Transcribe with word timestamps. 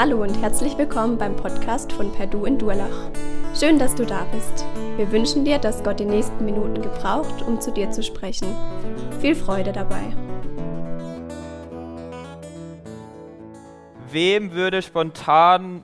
Hallo 0.00 0.22
und 0.22 0.40
herzlich 0.40 0.78
willkommen 0.78 1.18
beim 1.18 1.34
Podcast 1.34 1.90
von 1.92 2.12
Perdu 2.12 2.44
in 2.44 2.56
Durlach. 2.56 3.10
Schön, 3.58 3.80
dass 3.80 3.96
du 3.96 4.06
da 4.06 4.26
bist. 4.26 4.64
Wir 4.96 5.10
wünschen 5.10 5.44
dir, 5.44 5.58
dass 5.58 5.82
Gott 5.82 5.98
die 5.98 6.04
nächsten 6.04 6.44
Minuten 6.44 6.80
gebraucht, 6.80 7.42
um 7.42 7.60
zu 7.60 7.72
dir 7.72 7.90
zu 7.90 8.04
sprechen. 8.04 8.54
Viel 9.20 9.34
Freude 9.34 9.72
dabei. 9.72 10.14
Wem 14.08 14.52
würde 14.52 14.82
spontan 14.82 15.82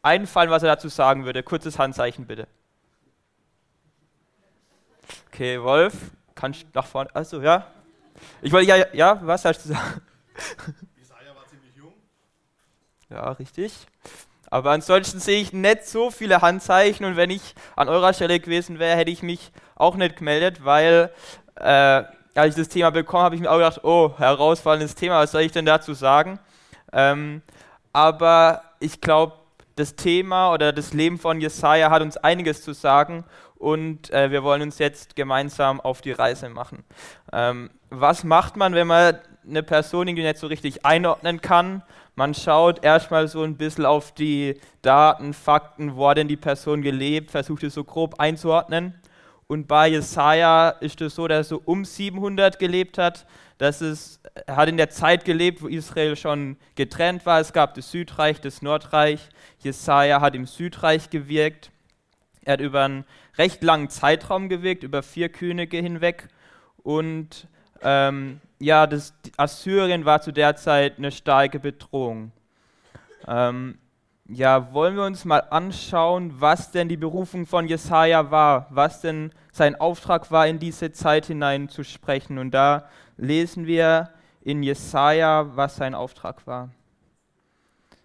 einfallen, 0.00 0.50
was 0.50 0.62
er 0.62 0.76
dazu 0.76 0.86
sagen 0.86 1.24
würde? 1.24 1.42
Kurzes 1.42 1.76
Handzeichen 1.76 2.28
bitte. 2.28 2.46
Okay, 5.26 5.60
Wolf, 5.60 6.12
kannst 6.36 6.62
du 6.62 6.66
nach 6.72 6.86
vorne? 6.86 7.10
Achso, 7.16 7.40
ja. 7.40 7.66
Ich 8.42 8.52
wollte 8.52 8.68
ja, 8.68 8.86
ja, 8.92 9.20
was 9.24 9.44
hast 9.44 9.64
du 9.64 9.70
sagen? 9.70 10.02
Ja, 13.10 13.32
richtig. 13.32 13.72
Aber 14.50 14.70
ansonsten 14.70 15.20
sehe 15.20 15.40
ich 15.40 15.52
nicht 15.52 15.86
so 15.86 16.10
viele 16.10 16.42
Handzeichen 16.42 17.06
und 17.06 17.16
wenn 17.16 17.30
ich 17.30 17.54
an 17.76 17.88
eurer 17.88 18.12
Stelle 18.12 18.40
gewesen 18.40 18.78
wäre, 18.78 18.96
hätte 18.96 19.10
ich 19.10 19.22
mich 19.22 19.52
auch 19.76 19.96
nicht 19.96 20.16
gemeldet, 20.16 20.64
weil 20.64 21.10
äh, 21.56 22.02
als 22.34 22.56
ich 22.56 22.64
das 22.64 22.68
Thema 22.68 22.90
bekommen 22.90 23.24
habe, 23.24 23.34
ich 23.34 23.40
mir 23.40 23.50
auch 23.50 23.56
gedacht, 23.56 23.84
oh, 23.84 24.12
herausfallendes 24.16 24.94
Thema, 24.94 25.20
was 25.20 25.32
soll 25.32 25.42
ich 25.42 25.52
denn 25.52 25.66
dazu 25.66 25.94
sagen? 25.94 26.40
Ähm, 26.92 27.42
aber 27.92 28.62
ich 28.80 29.00
glaube, 29.00 29.34
das 29.76 29.96
Thema 29.96 30.52
oder 30.52 30.72
das 30.72 30.92
Leben 30.92 31.18
von 31.18 31.40
Jesaja 31.40 31.90
hat 31.90 32.02
uns 32.02 32.16
einiges 32.16 32.62
zu 32.62 32.72
sagen 32.72 33.24
und 33.56 34.10
äh, 34.10 34.30
wir 34.30 34.42
wollen 34.42 34.62
uns 34.62 34.78
jetzt 34.78 35.16
gemeinsam 35.16 35.80
auf 35.80 36.00
die 36.00 36.12
Reise 36.12 36.48
machen. 36.48 36.84
Ähm, 37.32 37.70
was 37.88 38.24
macht 38.24 38.56
man, 38.56 38.74
wenn 38.74 38.86
man 38.86 39.18
eine 39.48 39.62
Person 39.62 40.08
irgendwie 40.08 40.26
nicht 40.26 40.38
so 40.38 40.46
richtig 40.46 40.84
einordnen 40.84 41.40
kann? 41.40 41.82
Man 42.20 42.34
schaut 42.34 42.84
erstmal 42.84 43.28
so 43.28 43.42
ein 43.44 43.56
bisschen 43.56 43.86
auf 43.86 44.12
die 44.12 44.60
Daten, 44.82 45.32
Fakten, 45.32 45.96
wo 45.96 46.06
hat 46.06 46.18
denn 46.18 46.28
die 46.28 46.36
Person 46.36 46.82
gelebt, 46.82 47.30
versucht 47.30 47.62
es 47.62 47.72
so 47.72 47.82
grob 47.82 48.20
einzuordnen. 48.20 48.92
Und 49.46 49.66
bei 49.66 49.88
Jesaja 49.88 50.68
ist 50.68 51.00
es 51.00 51.14
so, 51.14 51.26
dass 51.26 51.38
er 51.38 51.44
so 51.44 51.62
um 51.64 51.82
700 51.82 52.58
gelebt 52.58 52.98
hat. 52.98 53.24
Das 53.56 53.80
ist, 53.80 54.20
er 54.44 54.56
hat 54.56 54.68
in 54.68 54.76
der 54.76 54.90
Zeit 54.90 55.24
gelebt, 55.24 55.62
wo 55.62 55.68
Israel 55.68 56.14
schon 56.14 56.58
getrennt 56.74 57.24
war. 57.24 57.40
Es 57.40 57.54
gab 57.54 57.72
das 57.72 57.90
Südreich, 57.90 58.38
das 58.38 58.60
Nordreich. 58.60 59.30
Jesaja 59.60 60.20
hat 60.20 60.34
im 60.34 60.44
Südreich 60.44 61.08
gewirkt. 61.08 61.70
Er 62.44 62.52
hat 62.52 62.60
über 62.60 62.84
einen 62.84 63.06
recht 63.38 63.62
langen 63.62 63.88
Zeitraum 63.88 64.50
gewirkt, 64.50 64.82
über 64.82 65.02
vier 65.02 65.30
Könige 65.30 65.78
hinweg. 65.78 66.28
Und 66.82 67.48
ähm, 67.80 68.42
ja, 68.60 68.86
das, 68.86 69.14
Assyrien 69.36 70.04
war 70.04 70.20
zu 70.20 70.32
der 70.32 70.54
Zeit 70.54 70.98
eine 70.98 71.10
starke 71.10 71.58
Bedrohung. 71.58 72.30
Ähm, 73.26 73.78
ja, 74.28 74.72
wollen 74.72 74.94
wir 74.94 75.04
uns 75.04 75.24
mal 75.24 75.40
anschauen, 75.50 76.34
was 76.40 76.70
denn 76.70 76.88
die 76.88 76.96
Berufung 76.96 77.46
von 77.46 77.66
Jesaja 77.66 78.30
war, 78.30 78.66
was 78.70 79.00
denn 79.00 79.32
sein 79.50 79.74
Auftrag 79.74 80.30
war, 80.30 80.46
in 80.46 80.58
diese 80.58 80.92
Zeit 80.92 81.26
hinein 81.26 81.68
zu 81.68 81.82
sprechen. 81.82 82.38
Und 82.38 82.52
da 82.52 82.88
lesen 83.16 83.66
wir 83.66 84.10
in 84.42 84.62
Jesaja, 84.62 85.56
was 85.56 85.76
sein 85.76 85.94
Auftrag 85.94 86.46
war. 86.46 86.70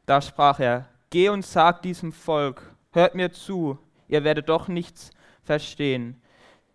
Da 0.05 0.21
sprach 0.21 0.59
er: 0.59 0.87
Geh 1.09 1.29
und 1.29 1.45
sag 1.45 1.81
diesem 1.81 2.11
Volk, 2.11 2.73
hört 2.91 3.13
mir 3.13 3.31
zu, 3.31 3.77
ihr 4.07 4.23
werdet 4.23 4.49
doch 4.49 4.67
nichts 4.67 5.11
verstehen. 5.43 6.21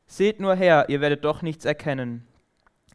Seht 0.07 0.39
nur 0.39 0.55
her, 0.55 0.87
ihr 0.89 1.01
werdet 1.01 1.25
doch 1.25 1.43
nichts 1.43 1.65
erkennen. 1.65 2.27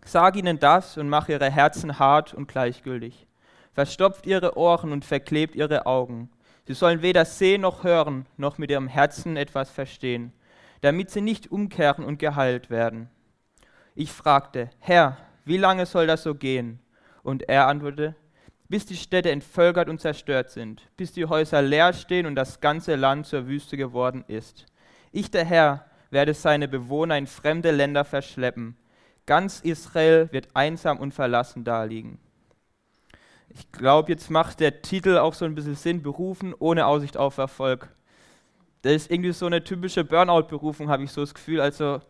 Sag 0.08 0.36
ihnen 0.36 0.59
das 0.59 1.00
und 1.00 1.09
mach 1.09 1.30
ihre 1.30 1.50
Herzen 1.50 1.98
hart 1.98 2.36
und 2.36 2.48
gleichgültig. 2.48 3.26
Verstopft 3.73 4.27
ihre 4.27 4.55
Ohren 4.55 4.92
und 4.92 5.04
verklebt 5.04 5.55
ihre 5.55 5.88
Augen. 5.88 6.30
Sie 6.67 6.76
sollen 6.76 7.02
weder 7.02 7.26
sehen 7.26 7.61
noch 7.61 7.83
hören, 7.83 8.27
noch 8.38 8.60
mit 8.60 8.70
ihrem 8.70 8.88
Herzen 8.88 9.36
etwas 9.36 9.71
verstehen, 9.71 10.32
damit 10.82 11.10
sie 11.10 11.21
nicht 11.21 11.52
umkehren 11.52 12.05
und 12.05 12.20
geheilt 12.20 12.70
werden. 12.70 13.10
Ich 13.95 14.11
fragte, 14.11 14.70
Herr, 14.80 15.17
wie 15.44 15.58
lange 15.58 15.88
soll 15.88 16.05
das 16.05 16.21
so 16.21 16.36
gehen? 16.36 16.80
Und 17.23 17.49
er 17.49 17.67
antwortete, 17.67 18.15
bis 18.70 18.86
die 18.86 18.98
Städte 18.98 19.32
entvölkert 19.32 19.89
und 19.89 20.02
zerstört 20.02 20.52
sind, 20.52 20.88
bis 20.98 21.14
die 21.14 21.26
Häuser 21.26 21.64
leer 21.64 21.94
stehen 21.94 22.27
und 22.27 22.36
das 22.36 22.60
ganze 22.60 22.95
Land 22.95 23.26
zur 23.26 23.48
Wüste 23.48 23.76
geworden 23.76 24.23
ist. 24.27 24.67
Ich, 25.11 25.32
der 25.32 25.45
Herr, 25.45 25.86
werde 26.11 26.36
seine 26.36 26.67
Bewohner 26.67 27.17
in 27.17 27.26
fremde 27.26 27.71
Länder 27.71 28.05
verschleppen 28.05 28.77
Ganz 29.25 29.59
Israel 29.61 30.30
wird 30.31 30.49
einsam 30.53 30.99
und 30.99 31.13
verlassen 31.13 31.63
daliegen. 31.63 32.19
Ich 33.49 33.71
glaube, 33.71 34.11
jetzt 34.11 34.30
macht 34.30 34.59
der 34.59 34.81
Titel 34.81 35.17
auch 35.17 35.33
so 35.33 35.45
ein 35.45 35.55
bisschen 35.55 35.75
Sinn, 35.75 36.02
berufen 36.02 36.53
ohne 36.58 36.86
Aussicht 36.86 37.17
auf 37.17 37.37
Erfolg. 37.37 37.89
Das 38.81 38.93
ist 38.93 39.11
irgendwie 39.11 39.31
so 39.31 39.45
eine 39.45 39.64
typische 39.64 40.03
Burnout-Berufung, 40.03 40.89
habe 40.89 41.03
ich 41.03 41.11
so 41.11 41.21
das 41.21 41.33
Gefühl. 41.33 41.61
Also 41.61 42.02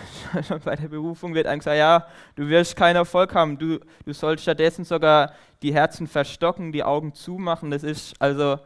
bei 0.64 0.76
der 0.76 0.88
Berufung 0.88 1.34
wird 1.34 1.46
eigentlich 1.46 1.60
gesagt, 1.60 1.78
ja, 1.78 2.06
du 2.36 2.48
wirst 2.48 2.76
keinen 2.76 2.96
Erfolg 2.96 3.34
haben, 3.34 3.58
du, 3.58 3.80
du 4.04 4.12
sollst 4.12 4.42
stattdessen 4.44 4.84
sogar 4.84 5.32
die 5.60 5.74
Herzen 5.74 6.06
verstocken, 6.06 6.72
die 6.72 6.84
Augen 6.84 7.14
zumachen. 7.14 7.70
Das 7.70 7.82
ist 7.82 8.14
also 8.20 8.58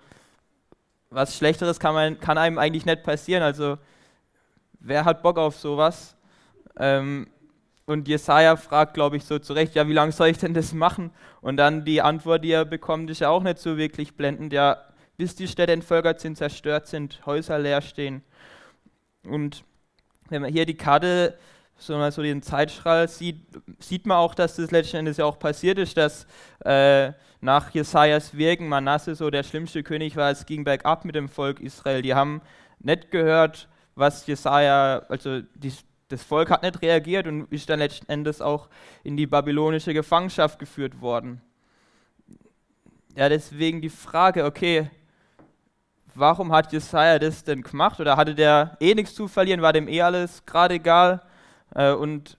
was 1.10 1.36
Schlechteres 1.36 1.80
kann, 1.80 1.94
man, 1.94 2.20
kann 2.20 2.38
einem 2.38 2.58
eigentlich 2.58 2.86
nicht 2.86 3.02
passieren. 3.02 3.42
Also 3.42 3.78
wer 4.80 5.04
hat 5.04 5.22
Bock 5.22 5.38
auf 5.38 5.56
sowas? 5.56 6.16
Ähm, 6.78 7.26
und 7.86 8.08
Jesaja 8.08 8.56
fragt, 8.56 8.94
glaube 8.94 9.16
ich, 9.16 9.24
so 9.24 9.38
zurecht, 9.38 9.74
ja, 9.76 9.88
wie 9.88 9.92
lange 9.92 10.12
soll 10.12 10.28
ich 10.28 10.38
denn 10.38 10.54
das 10.54 10.72
machen? 10.72 11.12
Und 11.40 11.56
dann 11.56 11.84
die 11.84 12.02
Antwort, 12.02 12.44
die 12.44 12.50
er 12.50 12.64
bekommt, 12.64 13.10
ist 13.10 13.20
ja 13.20 13.30
auch 13.30 13.42
nicht 13.42 13.58
so 13.58 13.76
wirklich 13.76 14.16
blendend, 14.16 14.52
ja, 14.52 14.78
bis 15.16 15.36
die 15.36 15.48
Städte 15.48 15.72
entvölkert 15.72 16.20
sind, 16.20 16.36
zerstört 16.36 16.88
sind, 16.88 17.24
Häuser 17.24 17.58
leer 17.58 17.80
stehen. 17.80 18.22
Und 19.24 19.64
wenn 20.28 20.42
man 20.42 20.52
hier 20.52 20.66
die 20.66 20.76
Karte, 20.76 21.38
so 21.78 21.96
mal 21.96 22.10
so 22.10 22.22
den 22.22 22.42
Zeitstrahl 22.42 23.06
sieht, 23.08 23.40
sieht 23.78 24.06
man 24.06 24.16
auch, 24.16 24.34
dass 24.34 24.56
das 24.56 24.70
letzten 24.70 24.96
Endes 24.98 25.18
ja 25.18 25.24
auch 25.24 25.38
passiert 25.38 25.78
ist, 25.78 25.96
dass 25.96 26.26
äh, 26.64 27.12
nach 27.40 27.70
Jesajas 27.70 28.36
Wirken 28.36 28.68
Manasse 28.68 29.14
so 29.14 29.30
der 29.30 29.42
schlimmste 29.42 29.82
König 29.82 30.16
war, 30.16 30.30
es 30.30 30.46
ging 30.46 30.64
bergab 30.64 31.04
mit 31.04 31.14
dem 31.14 31.28
Volk 31.28 31.60
Israel. 31.60 32.02
Die 32.02 32.14
haben 32.14 32.40
nicht 32.80 33.10
gehört, 33.10 33.68
was 33.94 34.26
Jesaja, 34.26 35.02
also 35.08 35.42
die, 35.54 35.72
das 36.08 36.22
Volk 36.22 36.50
hat 36.50 36.62
nicht 36.62 36.82
reagiert 36.82 37.26
und 37.26 37.50
ist 37.52 37.68
dann 37.68 37.80
letzten 37.80 38.10
Endes 38.10 38.40
auch 38.40 38.68
in 39.02 39.16
die 39.16 39.26
babylonische 39.26 39.92
Gefangenschaft 39.92 40.58
geführt 40.58 41.00
worden. 41.00 41.40
Ja, 43.16 43.28
deswegen 43.28 43.80
die 43.80 43.88
Frage, 43.88 44.44
okay, 44.44 44.90
warum 46.14 46.52
hat 46.52 46.72
Jesaja 46.72 47.18
das 47.18 47.44
denn 47.44 47.62
gemacht? 47.62 47.98
Oder 48.00 48.16
hatte 48.16 48.34
der 48.34 48.76
eh 48.80 48.94
nichts 48.94 49.14
zu 49.14 49.28
verlieren? 49.28 49.62
War 49.62 49.72
dem 49.72 49.88
eh 49.88 50.02
alles 50.02 50.44
gerade 50.46 50.74
egal? 50.74 51.22
Äh, 51.74 51.92
und 51.92 52.38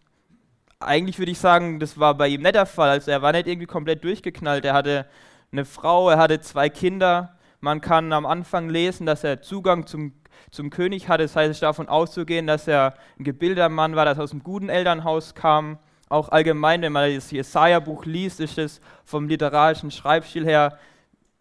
eigentlich 0.79 1.17
würde 1.19 1.31
ich 1.31 1.39
sagen, 1.39 1.79
das 1.79 1.99
war 1.99 2.15
bei 2.15 2.27
ihm 2.27 2.41
nicht 2.41 2.55
der 2.55 2.65
Fall. 2.65 2.89
Also 2.89 3.11
er 3.11 3.21
war 3.21 3.31
nicht 3.31 3.47
irgendwie 3.47 3.67
komplett 3.67 4.03
durchgeknallt. 4.03 4.65
Er 4.65 4.73
hatte 4.73 5.07
eine 5.51 5.65
Frau, 5.65 6.09
er 6.09 6.17
hatte 6.17 6.39
zwei 6.41 6.69
Kinder. 6.69 7.36
Man 7.59 7.81
kann 7.81 8.13
am 8.13 8.25
Anfang 8.25 8.69
lesen, 8.69 9.05
dass 9.05 9.23
er 9.23 9.41
Zugang 9.41 9.87
zum 9.87 10.13
zum 10.51 10.69
König 10.69 11.09
hatte. 11.09 11.23
Das 11.23 11.35
heißt, 11.35 11.61
davon 11.61 11.87
auszugehen, 11.89 12.47
dass 12.47 12.67
er 12.67 12.93
ein 13.19 13.23
gebildeter 13.23 13.69
Mann 13.69 13.95
war, 13.95 14.05
das 14.05 14.19
aus 14.19 14.31
einem 14.31 14.43
guten 14.43 14.69
Elternhaus 14.69 15.35
kam. 15.35 15.77
Auch 16.09 16.29
allgemein, 16.29 16.81
wenn 16.81 16.93
man 16.93 17.13
das 17.13 17.31
Jesaja-Buch 17.31 18.05
liest, 18.05 18.39
ist 18.39 18.57
es 18.57 18.81
vom 19.03 19.27
literarischen 19.27 19.91
Schreibstil 19.91 20.45
her 20.45 20.77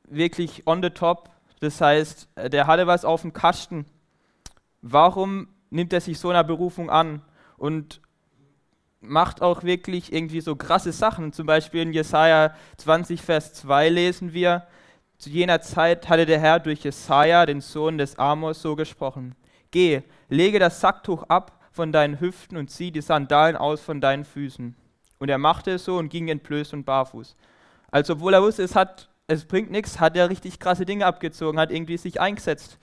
wirklich 0.08 0.66
on 0.66 0.82
the 0.82 0.90
top. 0.90 1.30
Das 1.60 1.80
heißt, 1.80 2.28
der 2.52 2.66
hatte 2.66 2.86
was 2.86 3.04
auf 3.04 3.22
dem 3.22 3.32
Kasten. 3.32 3.86
Warum 4.82 5.48
nimmt 5.70 5.92
er 5.92 6.00
sich 6.00 6.18
so 6.18 6.30
einer 6.30 6.44
Berufung 6.44 6.90
an 6.90 7.22
und 7.56 8.00
macht 9.00 9.40
auch 9.40 9.62
wirklich 9.62 10.12
irgendwie 10.12 10.40
so 10.40 10.56
krasse 10.56 10.92
Sachen? 10.92 11.32
Zum 11.32 11.46
Beispiel 11.46 11.82
in 11.82 11.92
Jesaja 11.92 12.54
20, 12.78 13.22
Vers 13.22 13.54
2 13.54 13.88
lesen 13.88 14.32
wir, 14.32 14.66
zu 15.18 15.30
jener 15.30 15.60
Zeit 15.60 16.08
hatte 16.08 16.26
der 16.26 16.40
Herr 16.40 16.60
durch 16.60 16.84
Jesaja, 16.84 17.46
den 17.46 17.60
Sohn 17.60 17.98
des 17.98 18.18
Amos, 18.18 18.62
so 18.62 18.76
gesprochen: 18.76 19.34
Geh, 19.70 20.02
lege 20.28 20.58
das 20.58 20.80
Sacktuch 20.80 21.24
ab 21.24 21.60
von 21.72 21.92
deinen 21.92 22.20
Hüften 22.20 22.56
und 22.56 22.70
zieh 22.70 22.90
die 22.90 23.02
Sandalen 23.02 23.56
aus 23.56 23.80
von 23.80 24.00
deinen 24.00 24.24
Füßen. 24.24 24.74
Und 25.18 25.28
er 25.28 25.38
machte 25.38 25.72
es 25.72 25.84
so 25.84 25.96
und 25.98 26.08
ging 26.08 26.28
entblößt 26.28 26.72
und 26.74 26.84
barfuß. 26.84 27.36
Also, 27.90 28.14
obwohl 28.14 28.34
er 28.34 28.42
wusste, 28.42 28.62
es, 28.62 28.74
hat, 28.74 29.08
es 29.26 29.44
bringt 29.44 29.70
nichts, 29.70 30.00
hat 30.00 30.16
er 30.16 30.28
richtig 30.28 30.58
krasse 30.58 30.84
Dinge 30.84 31.06
abgezogen, 31.06 31.58
hat 31.58 31.70
irgendwie 31.70 31.96
sich 31.96 32.20
eingesetzt. 32.20 32.78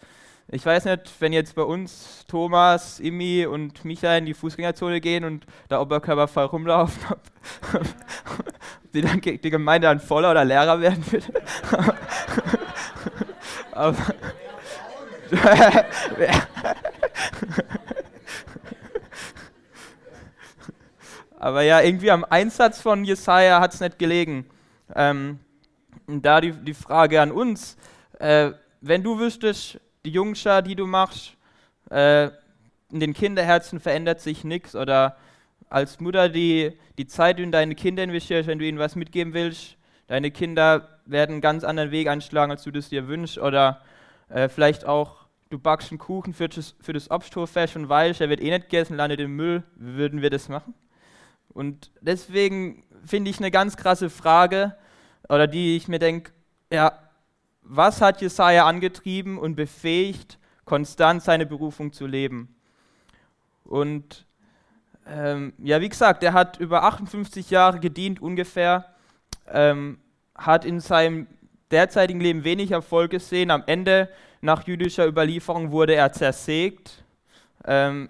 Ich 0.50 0.66
weiß 0.66 0.86
nicht, 0.86 1.10
wenn 1.20 1.34
jetzt 1.34 1.56
bei 1.56 1.62
uns 1.64 2.26
Thomas, 2.28 3.00
Imi 3.00 3.46
und 3.46 3.86
Michael 3.86 4.20
in 4.20 4.26
die 4.26 4.34
Fußgängerzone 4.34 5.00
gehen 5.00 5.24
und 5.24 5.46
da 5.70 5.80
oberkörperfrei 5.80 6.44
rumlaufen, 6.44 7.02
ob, 7.74 7.84
die, 8.94 9.02
dann, 9.02 9.22
die 9.22 9.50
Gemeinde 9.50 9.88
dann 9.88 10.00
voller 10.00 10.32
oder 10.32 10.44
leerer 10.44 10.82
werden 10.82 11.04
wird. 11.12 11.32
Aber, 13.74 13.98
Aber 21.40 21.62
ja, 21.62 21.82
irgendwie 21.82 22.12
am 22.12 22.24
Einsatz 22.24 22.80
von 22.80 23.04
Jesaja 23.04 23.60
hat 23.60 23.74
es 23.74 23.82
nicht 23.82 24.00
gelegen. 24.00 24.46
Ähm, 24.96 25.40
da 26.08 26.40
die, 26.40 26.52
die 26.52 26.74
Frage 26.74 27.20
an 27.20 27.32
uns, 27.32 27.76
äh, 28.20 28.52
wenn 28.80 29.04
du 29.04 29.20
wüsstest, 29.20 29.80
die 30.06 30.12
Jungschar, 30.12 30.62
die 30.62 30.76
du 30.76 30.86
machst, 30.86 31.36
äh, 31.90 32.30
in 32.92 33.00
den 33.00 33.14
Kinderherzen 33.14 33.80
verändert 33.80 34.22
sich 34.22 34.44
nichts 34.44 34.76
oder 34.76 35.18
als 35.70 36.00
Mutter 36.00 36.30
die, 36.30 36.78
die 36.98 37.08
Zeit 37.08 37.40
in 37.40 37.52
deine 37.52 37.76
Kinder 37.76 38.04
investierst, 38.04 38.48
wenn 38.48 38.60
du 38.60 38.66
ihnen 38.66 38.80
was 38.80 38.96
mitgeben 38.96 39.34
willst, 39.34 39.76
deine 40.08 40.32
Kinder 40.32 40.93
werden 41.06 41.34
einen 41.34 41.42
ganz 41.42 41.64
anderen 41.64 41.92
Weg 41.92 42.08
einschlagen, 42.08 42.52
als 42.52 42.64
du 42.64 42.72
das 42.72 42.90
dir 42.90 43.08
wünschst 43.08 43.38
oder 43.38 43.82
äh, 44.30 44.50
vielleicht 44.50 44.86
auch, 44.86 45.26
du 45.50 45.60
backst 45.60 45.92
einen 45.92 46.00
Kuchen 46.00 46.34
für 46.34 46.50
das, 46.50 46.76
für 46.80 46.94
das 46.94 47.12
Obsthoffest 47.12 47.76
und 47.76 47.90
weißt, 47.90 48.22
er 48.22 48.30
wird 48.30 48.42
eh 48.42 48.50
nicht 48.50 48.70
gegessen, 48.70 48.96
landet 48.96 49.20
im 49.20 49.36
Müll, 49.36 49.64
würden 49.76 50.22
wir 50.22 50.30
das 50.30 50.50
machen? 50.50 50.74
Und 51.50 51.92
deswegen 52.02 52.84
finde 53.06 53.30
ich 53.30 53.38
eine 53.38 53.52
ganz 53.52 53.78
krasse 53.78 54.10
Frage, 54.10 54.76
oder 55.30 55.48
die 55.48 55.76
ich 55.76 55.88
mir 55.88 56.00
denke, 56.00 56.32
ja, 56.72 57.00
was 57.62 58.02
hat 58.02 58.22
Jesaja 58.22 58.66
angetrieben 58.66 59.38
und 59.38 59.56
befähigt, 59.56 60.38
konstant 60.66 61.24
seine 61.24 61.46
Berufung 61.46 61.94
zu 61.94 62.08
leben? 62.08 62.56
Und 63.64 64.26
ähm, 65.08 65.54
ja, 65.58 65.82
wie 65.82 65.90
gesagt, 65.90 66.24
er 66.24 66.34
hat 66.34 66.60
über 66.60 66.84
58 66.84 67.50
Jahre 67.50 67.80
gedient 67.80 68.22
ungefähr, 68.22 68.94
ähm, 69.48 70.00
hat 70.36 70.66
in 70.66 70.80
seinem 70.80 71.28
derzeitigen 71.72 72.20
Leben 72.20 72.44
wenig 72.44 72.72
Erfolg 72.72 73.12
gesehen. 73.12 73.52
Am 73.52 73.64
Ende, 73.66 74.10
nach 74.42 74.68
jüdischer 74.68 75.08
Überlieferung, 75.08 75.72
wurde 75.72 75.96
er 75.96 76.12
zersägt. 76.12 77.04
Ähm, 77.66 78.10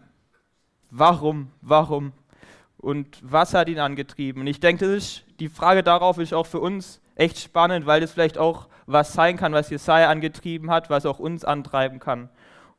warum? 0.92 1.52
Warum? 1.62 2.14
Und 2.78 3.20
was 3.22 3.54
hat 3.54 3.70
ihn 3.70 3.80
angetrieben? 3.80 4.42
Und 4.42 4.48
ich 4.48 4.60
denke, 4.60 5.00
die 5.40 5.50
Frage 5.50 5.84
darauf 5.84 6.18
ist 6.18 6.34
auch 6.34 6.46
für 6.46 6.60
uns 6.60 7.02
echt 7.16 7.40
spannend, 7.40 7.86
weil 7.86 8.02
das 8.02 8.12
vielleicht 8.12 8.38
auch 8.38 8.68
was 8.86 9.14
sein 9.14 9.38
kann, 9.38 9.54
was 9.54 9.70
Jesaja 9.70 10.10
angetrieben 10.10 10.70
hat, 10.70 10.90
was 10.90 11.06
auch 11.06 11.20
uns 11.20 11.46
antreiben 11.46 12.00
kann. 12.00 12.30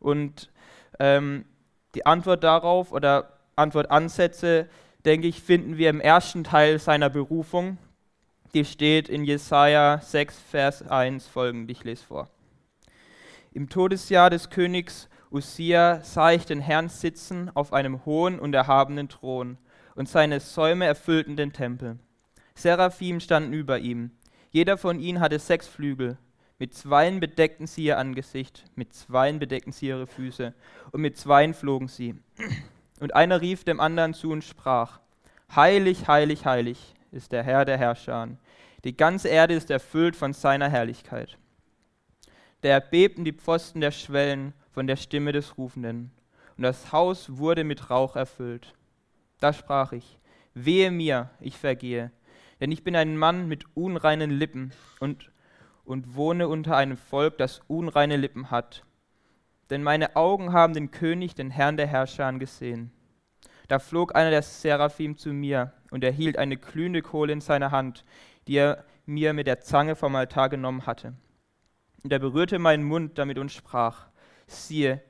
Und 0.01 0.51
ähm, 0.99 1.47
die 1.95 2.05
Antwort 2.05 2.45
darauf 2.45 2.93
oder 2.93 3.31
Antwortansätze, 3.57 4.69
denke 5.05 5.29
ich, 5.29 5.43
finden 5.43 5.77
wir 5.77 5.91
im 5.91 6.01
ersten 6.01 6.45
Teil 6.45 6.79
seiner 6.79 7.09
Berufung. 7.09 7.79
Die 8.55 8.65
steht 8.65 9.09
in 9.09 9.25
Jesaja 9.25 9.99
6, 10.01 10.39
Vers 10.39 10.83
1 10.83 11.27
folgend. 11.27 11.69
Ich 11.73 11.83
lese 11.83 12.05
vor. 12.05 12.31
Im 13.53 13.69
Todesjahr 13.69 14.31
des 14.31 14.49
Königs 14.49 15.09
Usia 15.33 16.05
sah 16.05 16.31
ich 16.31 16.47
den 16.47 16.61
Herrn 16.61 16.89
sitzen 16.89 17.51
auf 17.55 17.73
einem 17.73 18.05
hohen 18.05 18.39
und 18.39 18.55
erhabenen 18.55 19.09
Thron, 19.09 19.59
und 19.97 20.09
seine 20.09 20.39
Säume 20.39 20.87
erfüllten 20.87 21.35
den 21.35 21.53
Tempel. 21.53 21.99
Seraphim 22.55 23.19
standen 23.19 23.53
über 23.53 23.81
ihm. 23.81 24.13
Jeder 24.53 24.79
von 24.79 25.01
ihnen 25.01 25.19
hatte 25.19 25.41
sechs 25.41 25.67
Flügel. 25.67 26.17
Mit 26.61 26.75
zweien 26.75 27.19
bedeckten 27.19 27.67
sie 27.67 27.87
ihr 27.87 27.99
Angesicht, 27.99 28.67
mit 28.77 28.95
zweien 28.95 29.41
bedeckten 29.41 29.73
sie 29.73 29.89
ihre 29.89 30.07
Füße, 30.07 30.55
und 30.93 31.01
mit 31.01 31.17
zweien 31.17 31.55
flogen 31.55 31.89
sie. 31.89 32.15
Und 33.01 33.17
einer 33.17 33.41
rief 33.41 33.65
dem 33.65 33.81
anderen 33.81 34.15
zu 34.15 34.31
und 34.31 34.45
sprach, 34.45 35.01
Heilig, 35.53 36.07
heilig, 36.07 36.47
heilig 36.47 36.95
ist 37.15 37.33
der 37.33 37.43
Herr 37.43 37.65
der 37.65 37.79
Herrscher. 37.79 38.29
Die 38.85 38.97
ganze 38.97 39.29
Erde 39.29 39.55
ist 39.55 39.71
erfüllt 39.71 40.17
von 40.17 40.33
seiner 40.33 40.69
Herrlichkeit. 40.69 41.39
Da 42.61 42.71
erbebten 42.71 43.25
die 43.25 43.33
Pfosten 43.33 43.81
der 43.81 43.91
Schwellen 43.91 44.53
von 44.73 44.87
der 44.87 44.97
Stimme 44.97 45.33
des 45.33 45.57
Rufenden, 45.57 46.11
und 46.57 46.63
das 46.63 46.93
Haus 46.93 47.37
wurde 47.37 47.65
mit 47.65 47.91
Rauch 47.91 48.17
erfüllt. 48.17 48.75
Da 49.41 49.53
sprach 49.53 49.93
ich, 49.93 50.19
wehe 50.55 50.91
mir, 50.91 51.31
ich 51.41 51.59
vergehe, 51.59 52.11
denn 52.61 52.71
ich 52.71 52.85
bin 52.85 52.95
ein 52.97 53.17
Mann 53.17 53.49
mit 53.49 53.65
unreinen 53.75 54.31
Lippen 54.31 54.73
und, 55.01 55.31
und 55.85 56.15
wohne 56.15 56.49
unter 56.49 56.77
einem 56.77 56.97
Volk, 56.97 57.39
das 57.39 57.61
unreine 57.67 58.17
Lippen 58.17 58.51
hat. 58.51 58.85
Denn 59.71 59.83
meine 59.83 60.15
Augen 60.17 60.53
haben 60.53 60.75
den 60.75 60.91
König, 60.91 61.35
den 61.35 61.51
Herrn 61.51 61.77
der 61.77 61.87
Herrscher, 61.87 62.33
gesehen. 62.35 62.93
Da 63.69 63.79
flog 63.79 64.15
einer 64.15 64.31
der 64.31 64.43
Seraphim 64.43 65.17
zu 65.17 65.33
mir, 65.33 65.73
und 65.95 66.03
er 66.03 66.11
hielt 66.11 66.39
eine 66.39 66.57
glühende 66.57 67.03
Kohle 67.03 67.33
in 67.33 67.41
seiner 67.41 67.71
Hand, 67.71 68.05
die 68.49 68.57
er 68.57 68.85
mir 69.07 69.33
mit 69.33 69.47
der 69.47 69.61
Zange 69.61 69.95
vom 69.95 70.17
Altar 70.17 70.49
genommen 70.49 70.87
hatte. 70.87 71.15
Und 72.03 72.13
er 72.13 72.19
berührte 72.19 72.59
meinen 72.59 72.83
Mund 72.83 73.17
damit 73.17 73.39
und 73.39 73.53
sprach, 73.53 74.09
siehe, 74.49 75.01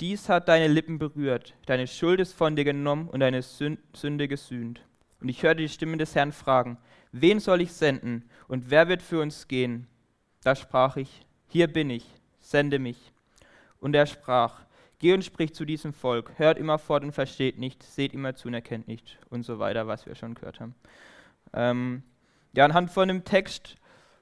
dies 0.00 0.28
hat 0.28 0.46
deine 0.46 0.68
Lippen 0.68 1.00
berührt, 1.00 1.56
deine 1.66 1.88
Schuld 1.88 2.20
ist 2.20 2.34
von 2.34 2.54
dir 2.54 2.62
genommen 2.62 3.08
und 3.08 3.18
deine 3.18 3.42
Sünde 3.42 4.28
gesühnt. 4.28 4.86
Und 5.20 5.28
ich 5.28 5.42
hörte 5.42 5.62
die 5.62 5.68
Stimme 5.68 5.96
des 5.96 6.14
Herrn 6.14 6.30
fragen, 6.30 6.78
wen 7.10 7.40
soll 7.40 7.60
ich 7.60 7.72
senden 7.72 8.30
und 8.46 8.70
wer 8.70 8.86
wird 8.86 9.02
für 9.02 9.20
uns 9.20 9.48
gehen? 9.48 9.88
Da 10.44 10.54
sprach 10.54 10.96
ich, 10.96 11.26
hier 11.48 11.66
bin 11.66 11.90
ich, 11.90 12.06
sende 12.38 12.78
mich. 12.78 13.12
Und 13.80 13.96
er 13.96 14.06
sprach, 14.06 14.60
geh 14.98 15.14
und 15.14 15.24
sprich 15.24 15.54
zu 15.54 15.64
diesem 15.64 15.92
Volk, 15.92 16.32
hört 16.36 16.58
immer 16.58 16.78
fort 16.78 17.04
und 17.04 17.12
versteht 17.12 17.58
nicht, 17.58 17.82
seht 17.82 18.12
immer 18.12 18.34
zu 18.34 18.48
und 18.48 18.54
erkennt 18.54 18.88
nicht 18.88 19.18
und 19.30 19.44
so 19.44 19.58
weiter, 19.58 19.86
was 19.86 20.06
wir 20.06 20.14
schon 20.14 20.34
gehört 20.34 20.60
haben. 20.60 20.74
Ähm, 21.52 22.02
ja, 22.52 22.64
anhand 22.64 22.90
von 22.90 23.08
dem 23.08 23.24
Text 23.24 23.76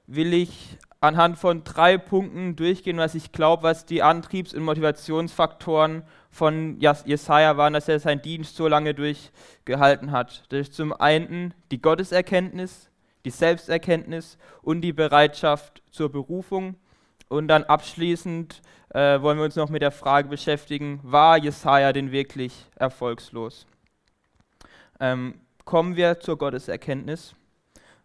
will 0.05 0.33
ich 0.33 0.77
anhand 0.99 1.37
von 1.37 1.63
drei 1.63 1.97
Punkten 1.97 2.55
durchgehen, 2.55 2.97
was 2.97 3.15
ich 3.15 3.31
glaube, 3.31 3.63
was 3.63 3.85
die 3.85 4.01
Antriebs- 4.01 4.53
und 4.53 4.63
Motivationsfaktoren 4.63 6.03
von 6.29 6.79
Jesaja 6.79 7.57
waren, 7.57 7.73
dass 7.73 7.87
er 7.87 7.99
seinen 7.99 8.21
Dienst 8.21 8.55
so 8.55 8.67
lange 8.67 8.93
durchgehalten 8.93 10.11
hat. 10.11 10.43
Das 10.49 10.61
ist 10.61 10.73
zum 10.73 10.93
einen 10.93 11.53
die 11.71 11.81
Gotteserkenntnis, 11.81 12.89
die 13.25 13.29
Selbsterkenntnis 13.29 14.37
und 14.61 14.81
die 14.81 14.93
Bereitschaft 14.93 15.83
zur 15.91 16.11
Berufung. 16.11 16.75
Und 17.29 17.47
dann 17.49 17.63
abschließend 17.63 18.61
äh, 18.89 19.21
wollen 19.21 19.37
wir 19.37 19.45
uns 19.45 19.55
noch 19.55 19.69
mit 19.69 19.81
der 19.81 19.91
Frage 19.91 20.29
beschäftigen, 20.29 20.99
war 21.03 21.37
Jesaja 21.37 21.91
denn 21.91 22.11
wirklich 22.11 22.65
erfolgslos? 22.75 23.67
Ähm, 24.99 25.41
kommen 25.65 25.95
wir 25.95 26.19
zur 26.19 26.37
Gotteserkenntnis. 26.37 27.35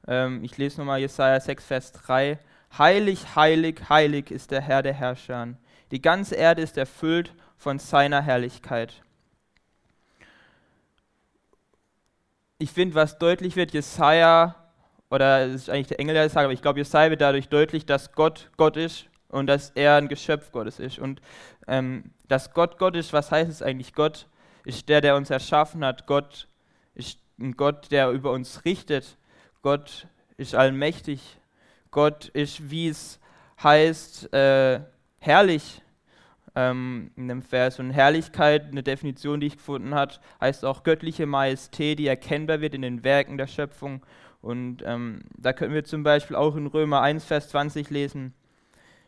Ähm, 0.08 0.42
ich 0.42 0.58
lese 0.58 0.80
nochmal 0.80 1.00
Jesaja 1.00 1.38
6, 1.38 1.64
Vers 1.64 1.92
3. 1.92 2.38
Heilig, 2.76 3.36
heilig, 3.36 3.88
heilig 3.88 4.30
ist 4.30 4.50
der 4.50 4.60
Herr 4.60 4.82
der 4.82 4.94
Herrscher. 4.94 5.48
Die 5.92 6.02
ganze 6.02 6.34
Erde 6.34 6.62
ist 6.62 6.76
erfüllt 6.76 7.34
von 7.56 7.78
seiner 7.78 8.20
Herrlichkeit. 8.20 9.02
Ich 12.58 12.70
finde, 12.70 12.94
was 12.94 13.18
deutlich 13.18 13.56
wird, 13.56 13.72
Jesaja, 13.72 14.56
oder 15.10 15.46
es 15.46 15.54
ist 15.54 15.70
eigentlich 15.70 15.88
der 15.88 16.00
Engel, 16.00 16.14
der 16.14 16.24
das 16.24 16.32
sagt, 16.32 16.44
aber 16.44 16.52
ich 16.52 16.62
glaube, 16.62 16.80
Jesaja 16.80 17.10
wird 17.10 17.20
dadurch 17.20 17.48
deutlich, 17.48 17.86
dass 17.86 18.12
Gott 18.12 18.50
Gott 18.56 18.76
ist 18.76 19.08
und 19.32 19.46
dass 19.48 19.70
er 19.70 19.96
ein 19.96 20.08
Geschöpf 20.08 20.52
Gottes 20.52 20.78
ist. 20.78 20.98
Und 20.98 21.20
ähm, 21.66 22.12
dass 22.28 22.52
Gott 22.52 22.78
Gott 22.78 22.94
ist, 22.94 23.12
was 23.12 23.30
heißt 23.30 23.50
es 23.50 23.62
eigentlich? 23.62 23.94
Gott 23.94 24.28
ist 24.64 24.88
der, 24.88 25.00
der 25.00 25.16
uns 25.16 25.30
erschaffen 25.30 25.84
hat. 25.84 26.06
Gott 26.06 26.46
ist 26.94 27.18
ein 27.40 27.56
Gott, 27.56 27.90
der 27.90 28.10
über 28.10 28.30
uns 28.30 28.64
richtet. 28.64 29.16
Gott 29.62 30.06
ist 30.36 30.54
allmächtig. 30.54 31.38
Gott 31.90 32.28
ist, 32.28 32.70
wie 32.70 32.88
es 32.88 33.18
heißt, 33.62 34.32
äh, 34.32 34.80
herrlich 35.18 35.82
ähm, 36.54 37.10
in 37.16 37.28
dem 37.28 37.42
Vers. 37.42 37.78
Und 37.78 37.90
Herrlichkeit, 37.90 38.70
eine 38.70 38.82
Definition, 38.82 39.40
die 39.40 39.48
ich 39.48 39.56
gefunden 39.56 39.94
habe, 39.94 40.14
heißt 40.40 40.64
auch 40.64 40.82
göttliche 40.82 41.26
Majestät, 41.26 41.98
die 41.98 42.06
erkennbar 42.06 42.60
wird 42.60 42.74
in 42.74 42.82
den 42.82 43.02
Werken 43.02 43.38
der 43.38 43.46
Schöpfung. 43.46 44.04
Und 44.42 44.82
ähm, 44.84 45.20
da 45.38 45.52
können 45.52 45.72
wir 45.74 45.84
zum 45.84 46.02
Beispiel 46.02 46.36
auch 46.36 46.56
in 46.56 46.66
Römer 46.66 47.00
1, 47.00 47.24
Vers 47.24 47.48
20 47.48 47.90
lesen. 47.90 48.34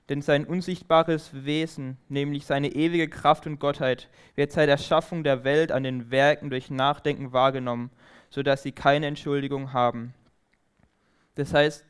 Denn 0.08 0.20
sein 0.20 0.44
unsichtbares 0.44 1.30
Wesen, 1.32 1.96
nämlich 2.08 2.44
seine 2.44 2.68
ewige 2.68 3.08
Kraft 3.08 3.46
und 3.46 3.58
Gottheit, 3.58 4.10
wird 4.34 4.52
seit 4.52 4.68
Erschaffung 4.68 5.24
der 5.24 5.44
Welt 5.44 5.72
an 5.72 5.82
den 5.82 6.10
Werken 6.10 6.50
durch 6.50 6.70
Nachdenken 6.70 7.32
wahrgenommen, 7.32 7.90
sodass 8.28 8.62
sie 8.62 8.72
keine 8.72 9.06
Entschuldigung 9.06 9.72
haben. 9.72 10.12
Das 11.36 11.54
heißt, 11.54 11.84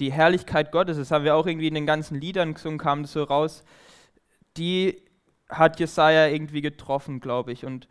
die 0.00 0.12
Herrlichkeit 0.12 0.72
Gottes, 0.72 0.96
das 0.96 1.12
haben 1.12 1.24
wir 1.24 1.36
auch 1.36 1.46
irgendwie 1.46 1.68
in 1.68 1.74
den 1.74 1.86
ganzen 1.86 2.20
Liedern 2.20 2.54
gesungen, 2.54 2.78
kam 2.78 3.02
das 3.02 3.12
so 3.12 3.22
raus, 3.22 3.64
die 4.56 5.00
hat 5.48 5.78
Jesaja 5.78 6.26
irgendwie 6.26 6.60
getroffen, 6.60 7.20
glaube 7.20 7.52
ich. 7.52 7.64
Und 7.64 7.88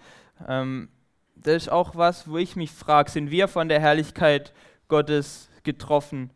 ähm, 0.48 0.90
das 1.36 1.64
ist 1.64 1.70
auch 1.70 1.96
was, 1.96 2.28
wo 2.28 2.38
ich 2.38 2.56
mich 2.56 2.72
frage, 2.72 3.10
sind 3.10 3.32
wir 3.32 3.48
von 3.48 3.70
der 3.70 3.80
Herrlichkeit 3.80 4.54
Gottes 4.88 5.50
getroffen? 5.64 6.32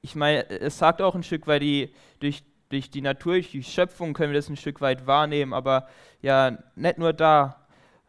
Ich 0.00 0.16
meine, 0.16 0.48
es 0.50 0.78
sagt 0.78 1.00
auch 1.00 1.14
ein 1.14 1.22
Stück 1.22 1.46
weit, 1.46 1.62
die, 1.62 1.94
durch 2.18 2.42
durch 2.72 2.90
die 2.90 3.02
Natur, 3.02 3.34
durch 3.34 3.50
die 3.50 3.62
Schöpfung 3.62 4.14
können 4.14 4.32
wir 4.32 4.38
das 4.38 4.48
ein 4.48 4.56
Stück 4.56 4.80
weit 4.80 5.06
wahrnehmen, 5.06 5.52
aber 5.52 5.88
ja, 6.20 6.58
nicht 6.74 6.98
nur 6.98 7.12
da. 7.12 7.56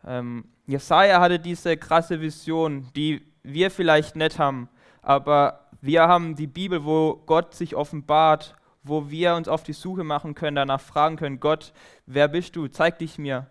Ähm, 0.06 0.46
Jesaja 0.66 1.20
hatte 1.20 1.40
diese 1.40 1.78
krasse 1.78 2.22
Vision, 2.22 2.88
die 2.96 3.22
wir 3.44 3.70
vielleicht 3.70 4.16
nicht 4.16 4.40
haben, 4.40 4.70
aber 5.02 5.68
wir 5.82 6.08
haben 6.08 6.36
die 6.36 6.48
Bibel, 6.48 6.86
wo 6.86 7.22
Gott 7.26 7.54
sich 7.54 7.76
offenbart, 7.76 8.56
wo 8.84 9.10
wir 9.10 9.36
uns 9.36 9.48
auf 9.48 9.64
die 9.64 9.74
Suche 9.74 10.04
machen 10.04 10.36
können, 10.36 10.56
danach 10.56 10.82
fragen 10.82 11.18
können, 11.18 11.40
Gott, 11.40 11.74
wer 12.06 12.28
bist 12.28 12.56
du? 12.56 12.68
Zeig 12.68 13.00
dich 13.00 13.18
mir. 13.18 13.48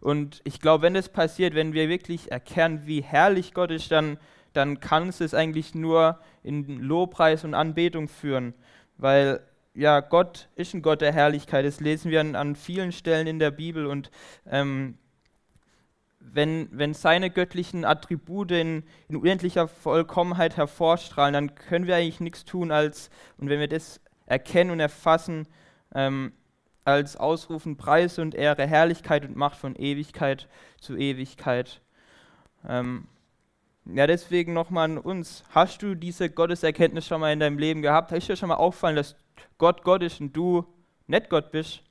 Und 0.00 0.40
ich 0.44 0.60
glaube, 0.60 0.82
wenn 0.82 0.94
das 0.94 1.08
passiert, 1.08 1.54
wenn 1.54 1.72
wir 1.72 1.88
wirklich 1.88 2.30
erkennen, 2.30 2.82
wie 2.86 3.02
herrlich 3.02 3.54
Gott 3.54 3.70
ist, 3.70 3.90
dann, 3.90 4.18
dann 4.52 4.80
kann 4.80 5.08
es 5.08 5.20
es 5.20 5.34
eigentlich 5.34 5.74
nur 5.74 6.18
in 6.42 6.80
Lobpreis 6.80 7.44
und 7.44 7.54
Anbetung 7.54 8.08
führen 8.08 8.54
weil 8.98 9.40
ja, 9.76 10.00
Gott 10.00 10.48
ist 10.56 10.74
ein 10.74 10.82
Gott 10.82 11.02
der 11.02 11.12
Herrlichkeit. 11.12 11.64
Das 11.64 11.80
lesen 11.80 12.10
wir 12.10 12.20
an, 12.20 12.34
an 12.34 12.56
vielen 12.56 12.92
Stellen 12.92 13.26
in 13.26 13.38
der 13.38 13.50
Bibel 13.50 13.86
und 13.86 14.10
ähm, 14.50 14.98
wenn, 16.18 16.68
wenn 16.72 16.92
seine 16.92 17.30
göttlichen 17.30 17.84
Attribute 17.84 18.50
in, 18.50 18.84
in 19.08 19.16
unendlicher 19.16 19.68
Vollkommenheit 19.68 20.56
hervorstrahlen, 20.56 21.34
dann 21.34 21.54
können 21.54 21.86
wir 21.86 21.96
eigentlich 21.96 22.20
nichts 22.20 22.44
tun 22.44 22.72
als, 22.72 23.10
und 23.38 23.48
wenn 23.48 23.60
wir 23.60 23.68
das 23.68 24.00
erkennen 24.26 24.70
und 24.72 24.80
erfassen, 24.80 25.46
ähm, 25.94 26.32
als 26.84 27.16
ausrufen 27.16 27.76
Preis 27.76 28.18
und 28.18 28.34
Ehre, 28.34 28.66
Herrlichkeit 28.66 29.24
und 29.24 29.36
Macht 29.36 29.56
von 29.56 29.76
Ewigkeit 29.76 30.48
zu 30.80 30.96
Ewigkeit. 30.96 31.80
Ähm, 32.68 33.08
ja, 33.94 34.06
deswegen 34.06 34.52
nochmal 34.52 34.90
an 34.90 34.98
uns. 34.98 35.44
Hast 35.50 35.82
du 35.82 35.94
diese 35.94 36.28
Gotteserkenntnis 36.28 37.06
schon 37.06 37.20
mal 37.20 37.32
in 37.32 37.40
deinem 37.40 37.58
Leben 37.58 37.82
gehabt? 37.82 38.12
Ist 38.12 38.28
dir 38.28 38.36
schon 38.36 38.48
mal 38.48 38.56
auffallen, 38.56 38.96
dass 38.96 39.16
Gott 39.58 39.82
Gott 39.84 40.02
ist 40.02 40.20
und 40.20 40.32
du 40.32 40.64
nicht 41.06 41.30
Gott 41.30 41.52
bist? 41.52 41.82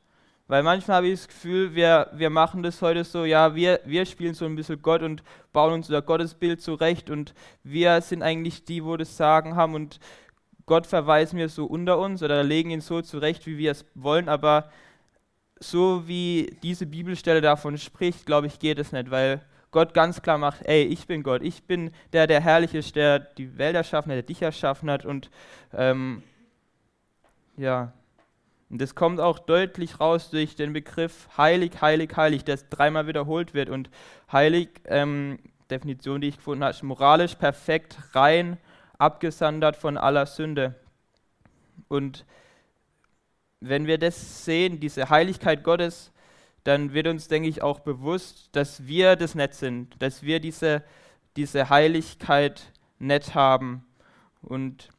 Weil 0.48 0.62
manchmal 0.62 0.98
habe 0.98 1.08
ich 1.08 1.20
das 1.20 1.28
Gefühl, 1.28 1.74
wir, 1.74 2.12
wir 2.14 2.30
machen 2.30 2.62
das 2.62 2.82
heute 2.82 3.04
so, 3.04 3.25
ja, 3.25 3.56
wir, 3.56 3.80
wir 3.86 4.06
spielen 4.06 4.36
so 4.36 4.46
ein 4.46 4.56
bisschen 4.56 4.82
Gott 4.82 5.02
und 5.02 5.24
bauen 5.54 5.74
uns 5.74 5.88
unser 5.88 6.04
Gottesbild 6.04 6.62
zurecht 6.62 7.10
und 7.10 7.34
wir 7.64 8.00
sind 8.02 8.22
eigentlich 8.22 8.64
die, 8.64 8.84
wo 8.84 8.96
das 8.96 9.18
Sagen 9.18 9.56
haben 9.56 9.74
und 9.74 10.00
Gott 10.68 10.86
verweisen 10.86 11.40
wir 11.40 11.50
so 11.50 11.66
unter 11.66 11.98
uns 11.98 12.22
oder 12.22 12.44
legen 12.44 12.70
ihn 12.70 12.82
so 12.82 13.02
zurecht, 13.02 13.48
wie 13.48 13.58
wir 13.58 13.72
es 13.72 13.86
wollen, 13.96 14.30
aber 14.30 14.70
so 15.60 16.08
wie 16.08 16.58
diese 16.62 16.86
Bibelstelle 16.86 17.42
davon 17.42 17.80
spricht, 17.80 18.28
glaube 18.28 18.46
ich, 18.46 18.60
geht 18.60 18.78
es 18.78 18.92
nicht, 18.92 19.10
weil 19.10 19.42
Gott 19.75 19.94
ganz 19.94 20.22
klar 20.22 20.38
macht, 20.38 20.62
ey, 20.63 20.84
ich 20.84 21.05
bin 21.05 21.22
Gott, 21.22 21.41
ich 21.41 21.65
bin 21.65 21.91
der, 22.13 22.27
der 22.27 22.39
herrlich 22.39 22.74
ist, 22.74 22.96
der 22.96 23.20
die 23.20 23.58
Welt 23.58 23.75
erschaffen 23.75 24.10
hat, 24.10 24.15
der 24.15 24.24
dich 24.24 24.41
erschaffen 24.41 24.89
hat 24.89 25.03
und 25.03 25.29
ähm, 25.74 26.24
ja, 27.58 27.91
und 28.70 28.82
das 28.82 28.96
kommt 28.96 29.20
auch 29.20 29.38
deutlich 29.38 30.00
raus 30.00 30.29
durch 30.29 30.55
den 30.55 30.72
Begriff 30.72 31.27
heilig, 31.38 31.82
heilig, 31.82 32.15
heilig, 32.15 32.46
der 32.46 32.55
dreimal 32.70 33.05
wiederholt 33.05 33.53
wird. 33.53 33.70
Und 33.70 33.89
heilig, 34.32 34.70
ähm, 34.86 35.39
Definition, 35.70 36.22
die 36.22 36.29
ich 36.29 36.38
gefunden 36.38 36.63
habe, 36.63 36.72
ist 36.72 36.82
moralisch 36.82 37.36
perfekt, 37.36 37.98
rein, 38.13 38.58
abgesondert 38.98 39.75
von 39.75 39.98
aller 39.98 40.25
Sünde. 40.25 40.75
Und 41.89 42.25
wenn 43.60 43.88
wir 43.88 43.98
das 43.98 44.46
sehen, 44.46 44.79
diese 44.79 45.10
Heiligkeit 45.10 45.65
Gottes, 45.65 46.13
dann 46.65 46.93
wird 46.93 47.07
uns, 47.07 47.27
denke 47.27 47.48
ich, 47.48 47.62
auch 47.62 47.79
bewusst, 47.79 48.50
dass 48.51 48.88
wir 48.88 49.15
das 49.15 49.36
nicht 49.36 49.53
sind, 49.53 49.95
dass 50.01 50.24
wir 50.24 50.39
diese, 50.39 50.84
diese 51.38 51.69
Heiligkeit 51.69 52.74
nicht 52.98 53.36
haben. 53.36 53.86
Und 54.41 54.89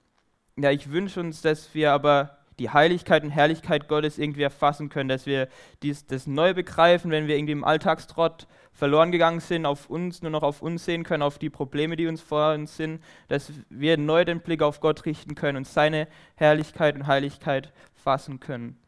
ja, 0.57 0.71
ich 0.71 0.91
wünsche 0.91 1.21
uns, 1.21 1.43
dass 1.43 1.75
wir 1.75 1.93
aber 1.93 2.39
die 2.61 2.71
Heiligkeit 2.71 3.25
und 3.25 3.31
Herrlichkeit 3.31 3.89
Gottes 3.89 4.17
irgendwie 4.17 4.43
erfassen 4.43 4.89
können, 4.89 5.09
dass 5.09 5.27
wir 5.27 5.49
dies, 5.83 6.07
das 6.07 6.29
neu 6.29 6.55
begreifen, 6.55 7.11
wenn 7.11 7.27
wir 7.27 7.37
irgendwie 7.37 7.53
im 7.53 7.65
Alltagstrott 7.65 8.47
verloren 8.73 9.11
gegangen 9.11 9.41
sind, 9.41 9.67
auf 9.67 9.91
uns, 9.91 10.23
nur 10.23 10.31
noch 10.31 10.45
auf 10.45 10.63
uns 10.63 10.85
sehen 10.85 11.03
können, 11.03 11.25
auf 11.25 11.39
die 11.39 11.51
Probleme, 11.51 11.97
die 11.97 12.07
uns 12.07 12.23
vor 12.23 12.55
uns 12.55 12.77
sind, 12.77 13.03
dass 13.27 13.53
wir 13.71 13.99
neu 13.99 14.25
den 14.25 14.41
Blick 14.41 14.63
auf 14.63 14.81
Gott 14.81 15.05
richten 15.05 15.35
können 15.35 15.59
und 15.59 15.67
seine 15.67 16.07
Herrlichkeit 16.37 16.95
und 16.95 17.09
Heiligkeit 17.09 17.73
fassen 17.95 18.39
können. 18.39 18.79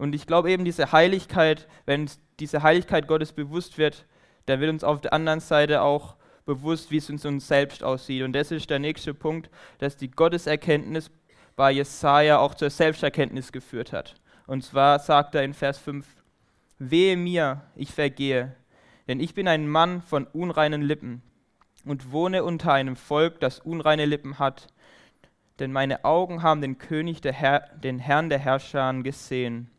Und 0.00 0.14
ich 0.14 0.26
glaube 0.26 0.50
eben 0.50 0.64
diese 0.64 0.92
Heiligkeit, 0.92 1.68
wenn 1.84 2.10
diese 2.38 2.62
Heiligkeit 2.62 3.06
Gottes 3.06 3.34
bewusst 3.34 3.76
wird, 3.76 4.06
dann 4.46 4.58
wird 4.58 4.70
uns 4.70 4.82
auf 4.82 5.02
der 5.02 5.12
anderen 5.12 5.40
Seite 5.40 5.82
auch 5.82 6.16
bewusst, 6.46 6.90
wie 6.90 6.96
es 6.96 7.10
in 7.10 7.18
uns 7.18 7.46
selbst 7.46 7.84
aussieht. 7.84 8.22
Und 8.22 8.32
das 8.32 8.50
ist 8.50 8.70
der 8.70 8.78
nächste 8.78 9.12
Punkt, 9.12 9.50
dass 9.76 9.98
die 9.98 10.10
Gotteserkenntnis 10.10 11.10
bei 11.54 11.70
Jesaja 11.72 12.38
auch 12.38 12.54
zur 12.54 12.70
Selbsterkenntnis 12.70 13.52
geführt 13.52 13.92
hat. 13.92 14.14
Und 14.46 14.64
zwar 14.64 15.00
sagt 15.00 15.34
er 15.34 15.42
in 15.42 15.52
Vers 15.52 15.76
5: 15.76 16.06
Wehe 16.78 17.18
mir, 17.18 17.60
ich 17.76 17.92
vergehe, 17.92 18.56
denn 19.06 19.20
ich 19.20 19.34
bin 19.34 19.48
ein 19.48 19.68
Mann 19.68 20.00
von 20.00 20.26
unreinen 20.26 20.80
Lippen 20.80 21.20
und 21.84 22.10
wohne 22.10 22.42
unter 22.42 22.72
einem 22.72 22.96
Volk, 22.96 23.38
das 23.40 23.60
unreine 23.60 24.06
Lippen 24.06 24.38
hat. 24.38 24.68
Denn 25.58 25.72
meine 25.72 26.06
Augen 26.06 26.42
haben 26.42 26.62
den 26.62 26.78
König, 26.78 27.20
der 27.20 27.34
Herr, 27.34 27.68
den 27.76 27.98
Herrn 27.98 28.30
der 28.30 28.38
Herrscher 28.38 28.94
gesehen. 29.02 29.70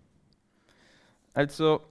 Also 1.34 1.82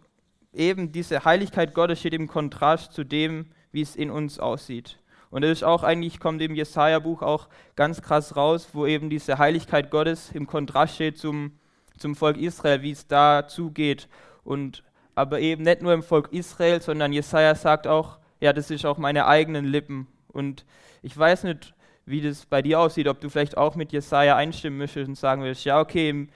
eben 0.52 0.92
diese 0.92 1.24
Heiligkeit 1.24 1.74
Gottes 1.74 2.00
steht 2.00 2.14
im 2.14 2.28
Kontrast 2.28 2.92
zu 2.92 3.04
dem, 3.04 3.46
wie 3.72 3.82
es 3.82 3.96
in 3.96 4.10
uns 4.10 4.38
aussieht. 4.38 4.98
Und 5.30 5.42
das 5.42 5.52
ist 5.52 5.64
auch 5.64 5.84
eigentlich, 5.84 6.18
kommt 6.18 6.42
im 6.42 6.54
Jesaja-Buch 6.54 7.22
auch 7.22 7.48
ganz 7.76 8.02
krass 8.02 8.36
raus, 8.36 8.70
wo 8.72 8.84
eben 8.84 9.10
diese 9.10 9.38
Heiligkeit 9.38 9.90
Gottes 9.90 10.32
im 10.32 10.46
Kontrast 10.46 10.96
steht 10.96 11.18
zum, 11.18 11.52
zum 11.98 12.16
Volk 12.16 12.36
Israel, 12.36 12.82
wie 12.82 12.90
es 12.90 13.06
da 13.06 13.46
zugeht. 13.46 14.08
Und 14.42 14.82
aber 15.14 15.40
eben 15.40 15.62
nicht 15.62 15.82
nur 15.82 15.92
im 15.92 16.02
Volk 16.02 16.32
Israel, 16.32 16.80
sondern 16.80 17.12
Jesaja 17.12 17.54
sagt 17.54 17.86
auch, 17.86 18.18
ja, 18.40 18.52
das 18.52 18.70
ist 18.70 18.86
auch 18.86 18.98
meine 18.98 19.26
eigenen 19.26 19.66
Lippen. 19.66 20.06
Und 20.28 20.64
ich 21.02 21.16
weiß 21.16 21.44
nicht, 21.44 21.74
wie 22.06 22.22
das 22.22 22.46
bei 22.46 22.62
dir 22.62 22.80
aussieht, 22.80 23.06
ob 23.06 23.20
du 23.20 23.28
vielleicht 23.28 23.56
auch 23.56 23.76
mit 23.76 23.92
Jesaja 23.92 24.36
einstimmen 24.36 24.78
möchtest 24.78 25.08
und 25.08 25.16
sagen 25.16 25.42
willst, 25.42 25.64
ja, 25.64 25.78
okay, 25.78 26.28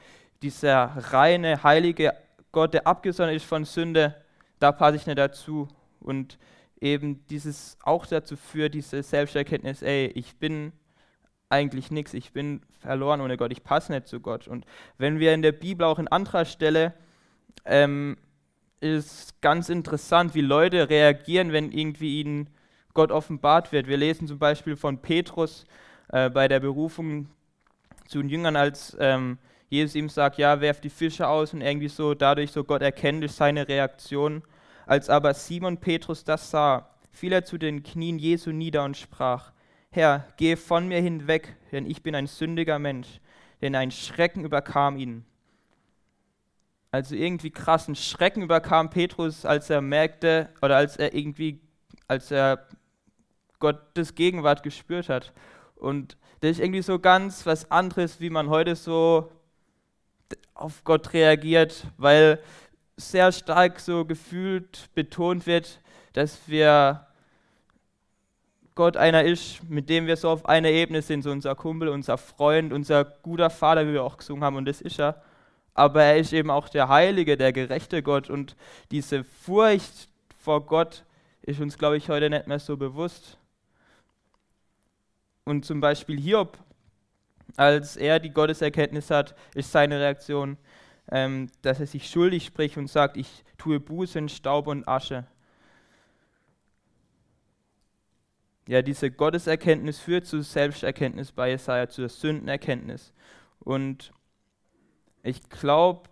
dieser 0.43 0.93
reine, 1.13 1.63
heilige 1.63 2.13
Gott, 2.55 2.73
der 2.73 2.87
abgesondert 2.87 3.37
ist 3.37 3.45
von 3.45 3.67
Sünde, 3.67 4.15
da 4.61 4.73
passe 4.73 4.97
ich 4.97 5.07
nicht 5.07 5.19
dazu. 5.19 5.69
Und 6.01 6.39
eben 6.81 7.27
dieses 7.27 7.77
auch 7.83 8.07
dazu 8.07 8.37
führt, 8.37 8.75
diese 8.75 9.03
Selbsterkenntnis, 9.03 9.83
ey, 9.83 10.07
ich 10.15 10.37
bin 10.37 10.73
eigentlich 11.51 11.91
nichts, 11.91 12.15
ich 12.15 12.33
bin 12.33 12.63
verloren 12.81 13.21
ohne 13.21 13.37
Gott, 13.37 13.53
ich 13.53 13.65
passe 13.65 13.93
nicht 13.93 14.07
zu 14.07 14.21
Gott. 14.21 14.49
Und 14.49 14.65
wenn 14.97 15.19
wir 15.19 15.35
in 15.35 15.43
der 15.43 15.53
Bibel 15.53 15.87
auch 15.87 15.99
in 15.99 16.09
anderer 16.09 16.45
Stelle, 16.45 16.95
ähm, 17.65 18.17
ist 18.81 19.41
ganz 19.41 19.69
interessant, 19.69 20.35
wie 20.35 20.41
Leute 20.41 20.89
reagieren, 20.89 21.53
wenn 21.53 21.73
irgendwie 21.73 22.21
ihnen 22.21 22.51
Gott 22.93 23.11
offenbart 23.11 23.73
wird. 23.73 23.89
Wir 23.89 23.97
lesen 23.97 24.29
zum 24.29 24.39
Beispiel 24.39 24.77
von 24.77 24.99
Petrus 24.99 25.65
äh, 26.09 26.31
bei 26.31 26.49
der 26.49 26.61
Berufung 26.61 27.29
zu 28.07 28.19
den 28.19 28.29
Jüngern, 28.29 28.57
als 28.57 28.97
ähm, 29.01 29.39
Jesus 29.75 29.97
ihm 29.97 30.09
sagt, 30.09 30.39
ja, 30.39 30.61
werft 30.61 30.85
die 30.85 30.91
Fische 30.91 31.29
aus 31.29 31.53
und 31.53 31.61
irgendwie 31.61 31.89
so 31.89 32.15
dadurch 32.15 32.53
so 32.53 32.65
Gott 32.65 32.83
erkennt, 32.83 33.25
ist 33.25 33.37
seine 33.37 33.69
Reaktion. 33.69 34.43
Als 34.87 35.11
aber 35.11 35.35
Simon 35.35 35.79
Petrus 35.79 36.25
das 36.25 36.51
sah, 36.51 36.89
fiel 37.11 37.33
er 37.33 37.45
zu 37.45 37.59
den 37.59 37.83
Knien 37.83 38.19
Jesu 38.19 38.51
nieder 38.51 38.85
und 38.85 38.97
sprach, 38.97 39.53
Herr, 39.91 40.27
gehe 40.37 40.57
von 40.57 40.89
mir 40.89 41.01
hinweg, 41.01 41.57
denn 41.73 41.87
ich 41.87 42.03
bin 42.03 42.15
ein 42.15 42.27
sündiger 42.27 42.79
Mensch, 42.79 43.21
denn 43.63 43.75
ein 43.75 43.91
Schrecken 43.91 44.45
überkam 44.45 44.97
ihn. 44.97 45.25
Also 46.91 47.17
irgendwie 47.17 47.51
krassen 47.51 47.97
Schrecken 47.97 48.43
überkam 48.43 48.91
Petrus, 48.91 49.45
als 49.45 49.71
er 49.71 49.81
merkte, 49.81 50.51
oder 50.63 50.77
als 50.77 50.97
er 50.97 51.15
irgendwie, 51.15 51.61
als 52.07 52.31
er 52.31 52.69
Gottes 53.59 54.15
Gegenwart 54.15 54.63
gespürt 54.63 55.09
hat. 55.09 55.33
Und 55.75 56.17
das 56.41 56.53
ist 56.53 56.61
irgendwie 56.61 56.83
so 56.83 56.99
ganz 56.99 57.47
was 57.47 57.71
anderes, 57.71 58.21
wie 58.21 58.31
man 58.31 58.49
heute 58.49 58.77
so 58.77 59.33
auf 60.55 60.85
Gott 60.85 61.13
reagiert, 61.13 61.87
weil 61.97 62.41
sehr 62.97 63.33
stark 63.33 63.81
so 63.81 64.05
gefühlt 64.05 64.89
betont 64.95 65.47
wird, 65.47 65.81
dass 66.13 66.49
wir 66.49 67.07
Gott 68.75 68.97
einer 68.97 69.25
ist, 69.25 69.63
mit 69.69 69.89
dem 69.89 70.07
wir 70.07 70.17
so 70.17 70.31
auf 70.31 70.47
einer 70.47 70.71
Ebene 70.71 71.03
sind, 71.03 71.23
so 71.23 71.31
unser 71.31 71.55
Kumpel, 71.55 71.89
unser 71.89 72.19
Freund, 72.19 72.73
unser 72.73 73.05
guter 73.05 73.51
Vater, 73.51 73.87
wie 73.87 73.93
wir 73.93 74.03
auch 74.03 74.17
gesungen 74.17 74.43
haben, 74.43 74.57
und 74.57 74.65
das 74.65 74.81
ist 74.81 74.99
er. 74.99 75.23
Aber 75.75 76.03
er 76.03 76.19
ist 76.19 76.33
eben 76.33 76.51
auch 76.51 76.69
der 76.69 76.89
heilige, 76.89 77.37
der 77.37 77.53
gerechte 77.53 78.03
Gott 78.03 78.31
und 78.31 78.57
diese 78.91 79.25
Furcht 79.25 80.09
vor 80.41 80.67
Gott 80.67 81.05
ist 81.43 81.61
uns, 81.61 81.79
glaube 81.79 81.97
ich, 81.97 82.09
heute 82.09 82.31
nicht 82.31 82.47
mehr 82.47 82.59
so 82.59 82.77
bewusst. 82.77 83.39
Und 85.45 85.65
zum 85.65 85.81
Beispiel 85.81 86.19
Hiob, 86.19 86.57
als 87.57 87.97
er 87.97 88.21
die 88.21 88.31
Gotteserkenntnis 88.31 89.11
hat, 89.11 89.35
ist 89.55 89.73
seine 89.73 90.01
Reaktion, 90.01 90.57
ähm, 91.11 91.49
dass 91.63 91.81
er 91.81 91.87
sich 91.87 92.09
schuldig 92.09 92.45
spricht 92.45 92.77
und 92.77 92.89
sagt, 92.89 93.17
ich 93.17 93.45
tue 93.59 93.81
Buße 93.81 94.19
in 94.19 94.29
Staub 94.29 94.67
und 94.67 94.89
Asche. 94.89 95.27
Ja, 98.67 98.81
diese 98.81 99.11
Gotteserkenntnis 99.11 99.99
führt 99.99 100.27
zu 100.27 100.43
Selbsterkenntnis 100.43 101.33
bei 101.33 101.51
Jesaja, 101.51 101.89
zur 101.89 102.09
Sündenerkenntnis. 102.09 103.13
Und 103.61 104.13
ich 105.23 105.49
glaube, 105.51 106.09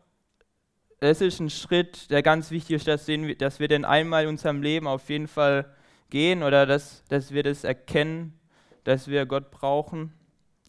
es 1.01 1.21
ist 1.21 1.41
ein 1.41 1.51
Schritt, 1.51 2.11
der 2.11 2.23
ganz 2.23 2.51
wichtig 2.51 2.77
ist, 2.77 2.89
dass, 2.89 3.09
wir, 3.09 3.37
dass 3.37 3.59
wir 3.59 3.69
den 3.69 3.85
einmal 3.85 4.25
in 4.25 4.29
unserem 4.31 4.63
Leben 4.63 4.87
auf 4.87 5.09
jeden 5.09 5.29
Fall 5.29 5.75
gehen 6.11 6.43
oder 6.43 6.67
dass, 6.67 7.05
dass 7.09 7.33
wir 7.33 7.43
das 7.43 7.65
erkennen, 7.65 8.39
dass 8.85 9.09
wir 9.09 9.25
Gott 9.27 9.51
brauchen. 9.51 10.13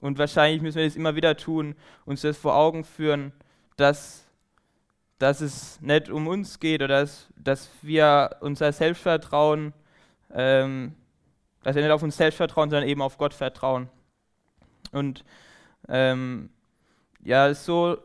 Und 0.04 0.18
wahrscheinlich 0.18 0.62
müssen 0.62 0.80
wir 0.80 0.84
das 0.84 0.98
immer 0.98 1.16
wieder 1.16 1.38
tun, 1.38 1.76
uns 2.04 2.24
das 2.24 2.38
vor 2.38 2.58
Augen 2.58 2.84
führen, 2.84 3.32
dass, 3.78 4.26
dass 5.18 5.40
es 5.40 5.80
nicht 5.80 6.10
um 6.10 6.28
uns 6.28 6.60
geht 6.60 6.82
oder 6.82 7.00
dass, 7.00 7.30
dass 7.38 7.70
wir 7.82 8.36
unser 8.42 8.74
Selbstvertrauen, 8.74 9.72
ähm, 10.34 10.94
dass 11.64 11.78
wir 11.78 11.84
nicht 11.84 11.94
auf 11.94 12.04
uns 12.04 12.18
selbst 12.18 12.36
vertrauen, 12.36 12.70
sondern 12.70 12.90
eben 12.90 13.02
auf 13.02 13.18
Gott 13.18 13.34
vertrauen. 13.34 13.88
Und 14.92 15.24
ähm, 15.88 16.50
ja, 17.24 17.54
so, 17.54 17.98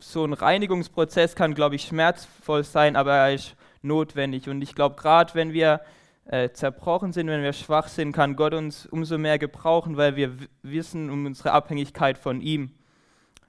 so 0.00 0.24
ein 0.24 0.32
Reinigungsprozess 0.32 1.36
kann, 1.36 1.54
glaube 1.54 1.76
ich, 1.76 1.84
schmerzvoll 1.84 2.64
sein, 2.64 2.96
aber 2.96 3.14
er 3.14 3.34
ist 3.34 3.54
notwendig. 3.82 4.48
Und 4.48 4.62
ich 4.62 4.74
glaube, 4.74 4.96
gerade 4.96 5.32
wenn 5.34 5.52
wir 5.52 5.80
äh, 6.26 6.50
zerbrochen 6.50 7.12
sind, 7.12 7.28
wenn 7.28 7.42
wir 7.42 7.52
schwach 7.52 7.88
sind, 7.88 8.12
kann 8.12 8.36
Gott 8.36 8.54
uns 8.54 8.86
umso 8.86 9.18
mehr 9.18 9.38
gebrauchen, 9.38 9.96
weil 9.96 10.16
wir 10.16 10.36
wissen 10.62 11.10
um 11.10 11.24
unsere 11.26 11.52
Abhängigkeit 11.52 12.18
von 12.18 12.40
ihm. 12.40 12.72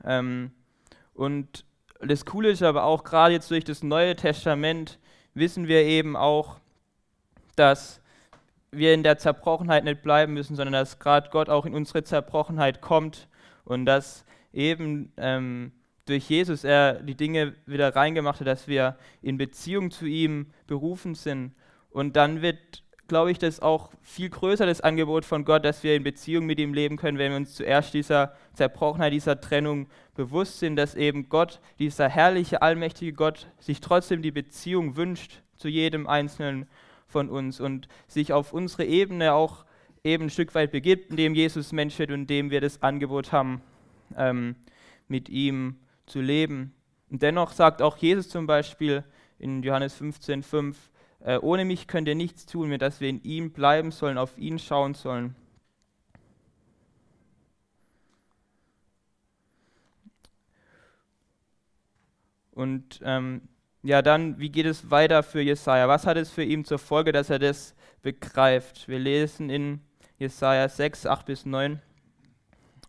Ähm, 0.03 0.51
und 1.13 1.65
das 1.99 2.25
Coole 2.25 2.51
ist 2.51 2.61
aber 2.61 2.83
auch, 2.83 3.03
gerade 3.03 3.33
jetzt 3.33 3.49
durch 3.49 3.63
das 3.63 3.81
Neue 3.81 4.15
Testament, 4.15 4.99
wissen 5.33 5.67
wir 5.67 5.81
eben 5.83 6.15
auch, 6.15 6.59
dass 7.55 8.01
wir 8.71 8.93
in 8.93 9.03
der 9.03 9.17
Zerbrochenheit 9.17 9.83
nicht 9.83 10.03
bleiben 10.03 10.33
müssen, 10.33 10.55
sondern 10.55 10.73
dass 10.73 10.99
gerade 10.99 11.29
Gott 11.31 11.49
auch 11.49 11.65
in 11.65 11.73
unsere 11.73 12.03
Zerbrochenheit 12.03 12.81
kommt 12.81 13.27
und 13.65 13.85
dass 13.85 14.25
eben 14.53 15.11
ähm, 15.17 15.71
durch 16.05 16.29
Jesus 16.29 16.63
er 16.63 16.95
die 16.95 17.15
Dinge 17.15 17.55
wieder 17.65 17.95
reingemacht 17.95 18.39
hat, 18.39 18.47
dass 18.47 18.67
wir 18.67 18.97
in 19.21 19.37
Beziehung 19.37 19.91
zu 19.91 20.05
ihm 20.05 20.47
berufen 20.67 21.15
sind. 21.15 21.53
Und 21.89 22.15
dann 22.15 22.41
wird, 22.41 22.83
glaube 23.07 23.31
ich, 23.31 23.39
das 23.39 23.59
auch 23.59 23.91
viel 24.01 24.29
größer, 24.29 24.65
das 24.65 24.81
Angebot 24.81 25.25
von 25.25 25.45
Gott, 25.45 25.65
dass 25.65 25.83
wir 25.83 25.95
in 25.95 26.03
Beziehung 26.03 26.45
mit 26.45 26.59
ihm 26.59 26.73
leben 26.73 26.97
können, 26.97 27.17
wenn 27.17 27.31
wir 27.31 27.37
uns 27.37 27.55
zuerst 27.55 27.93
dieser 27.93 28.33
Zerbrochenheit, 28.53 29.13
dieser 29.13 29.39
Trennung 29.39 29.87
bewusst 30.15 30.59
sind, 30.59 30.75
dass 30.75 30.95
eben 30.95 31.29
Gott, 31.29 31.59
dieser 31.79 32.09
herrliche, 32.09 32.61
allmächtige 32.61 33.13
Gott, 33.13 33.47
sich 33.59 33.81
trotzdem 33.81 34.21
die 34.21 34.31
Beziehung 34.31 34.95
wünscht 34.95 35.41
zu 35.57 35.67
jedem 35.67 36.07
Einzelnen 36.07 36.67
von 37.07 37.29
uns 37.29 37.59
und 37.59 37.87
sich 38.07 38.33
auf 38.33 38.53
unsere 38.53 38.85
Ebene 38.85 39.33
auch 39.33 39.65
eben 40.03 40.25
ein 40.25 40.29
Stück 40.29 40.53
weit 40.55 40.71
begibt, 40.71 41.11
indem 41.11 41.35
Jesus 41.35 41.71
Mensch 41.71 41.97
wird 41.99 42.11
und 42.11 42.21
indem 42.21 42.49
wir 42.49 42.61
das 42.61 42.81
Angebot 42.81 43.31
haben, 43.31 43.61
ähm, 44.15 44.55
mit 45.07 45.29
ihm 45.29 45.77
zu 46.05 46.21
leben. 46.21 46.73
Und 47.09 47.21
dennoch 47.21 47.51
sagt 47.51 47.81
auch 47.81 47.97
Jesus 47.97 48.29
zum 48.29 48.47
Beispiel 48.47 49.03
in 49.39 49.63
Johannes 49.63 49.99
15,5, 50.01 50.75
äh, 51.27 51.39
ohne 51.41 51.65
mich 51.65 51.87
könnt 51.87 52.07
ihr 52.07 52.15
nichts 52.15 52.45
tun, 52.45 52.69
mehr 52.69 52.77
dass 52.77 53.01
wir 53.01 53.09
in 53.09 53.21
ihm 53.21 53.51
bleiben 53.51 53.91
sollen, 53.91 54.17
auf 54.17 54.37
ihn 54.37 54.59
schauen 54.59 54.93
sollen. 54.93 55.35
Und 62.51 63.01
ähm, 63.03 63.41
ja, 63.83 64.01
dann, 64.01 64.39
wie 64.39 64.49
geht 64.49 64.65
es 64.65 64.89
weiter 64.89 65.21
für 65.21 65.41
Jesaja? 65.41 65.89
Was 65.89 66.07
hat 66.07 66.15
es 66.15 66.31
für 66.31 66.43
ihn 66.43 66.63
zur 66.63 66.79
Folge, 66.79 67.11
dass 67.11 67.29
er 67.29 67.39
das 67.39 67.75
begreift? 68.01 68.87
Wir 68.87 68.97
lesen 68.97 69.49
in 69.49 69.81
Jesaja 70.17 70.69
6, 70.69 71.05
8 71.05 71.25
bis 71.25 71.45
9. 71.45 71.81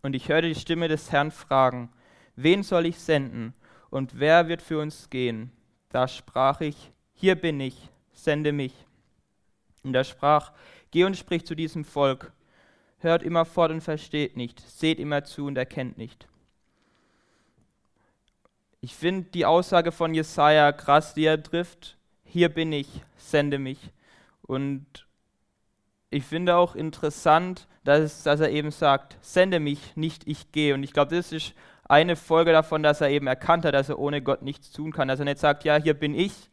Und 0.01 0.15
ich 0.15 0.29
hörte 0.29 0.47
die 0.47 0.55
Stimme 0.55 0.87
des 0.87 1.11
Herrn 1.11 1.31
fragen: 1.31 1.89
Wen 2.37 2.63
soll 2.63 2.85
ich 2.85 2.99
senden? 2.99 3.53
Und 3.89 4.17
wer 4.17 4.47
wird 4.47 4.61
für 4.61 4.79
uns 4.79 5.09
gehen? 5.09 5.51
Da 5.89 6.07
sprach 6.07 6.61
ich: 6.61 6.93
Hier 7.13 7.35
bin 7.35 7.59
ich, 7.59 7.89
sende 8.19 8.51
mich. 8.51 8.73
Und 9.83 9.95
er 9.95 10.03
sprach: 10.03 10.51
Geh 10.91 11.03
und 11.03 11.17
sprich 11.17 11.45
zu 11.45 11.55
diesem 11.55 11.85
Volk. 11.85 12.31
Hört 12.99 13.23
immer 13.23 13.45
fort 13.45 13.71
und 13.71 13.81
versteht 13.81 14.35
nicht. 14.35 14.59
Seht 14.59 14.99
immer 14.99 15.23
zu 15.23 15.45
und 15.45 15.57
erkennt 15.57 15.97
nicht. 15.97 16.27
Ich 18.81 18.95
finde 18.95 19.29
die 19.31 19.45
Aussage 19.45 19.91
von 19.91 20.13
Jesaja 20.13 20.71
krass, 20.71 21.13
die 21.13 21.25
er 21.25 21.41
trifft. 21.41 21.97
Hier 22.23 22.49
bin 22.49 22.71
ich, 22.71 22.87
sende 23.17 23.59
mich. 23.59 23.79
Und 24.41 24.85
ich 26.09 26.23
finde 26.23 26.55
auch 26.55 26.75
interessant, 26.75 27.67
dass, 27.83 28.23
dass 28.23 28.39
er 28.39 28.49
eben 28.49 28.71
sagt, 28.71 29.17
sende 29.21 29.59
mich, 29.59 29.95
nicht 29.95 30.27
ich 30.27 30.51
gehe. 30.51 30.73
Und 30.73 30.83
ich 30.83 30.93
glaube, 30.93 31.15
das 31.15 31.31
ist 31.31 31.53
eine 31.83 32.15
Folge 32.15 32.51
davon, 32.51 32.83
dass 32.83 33.01
er 33.01 33.09
eben 33.09 33.27
erkannt 33.27 33.65
hat, 33.65 33.73
dass 33.73 33.89
er 33.89 33.99
ohne 33.99 34.21
Gott 34.21 34.41
nichts 34.41 34.71
tun 34.71 34.91
kann. 34.91 35.07
Dass 35.07 35.19
er 35.19 35.25
nicht 35.25 35.39
sagt, 35.39 35.65
ja, 35.65 35.75
hier 35.77 35.93
bin 35.93 36.15
ich, 36.15 36.49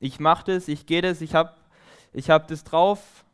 ich 0.00 0.20
mache 0.20 0.52
das, 0.52 0.68
ich 0.68 0.86
gehe 0.86 1.02
das, 1.02 1.20
ich 1.20 1.34
habe 1.34 1.54
ich 2.12 2.30
hab 2.30 2.48
das 2.48 2.64
drauf, 2.64 3.24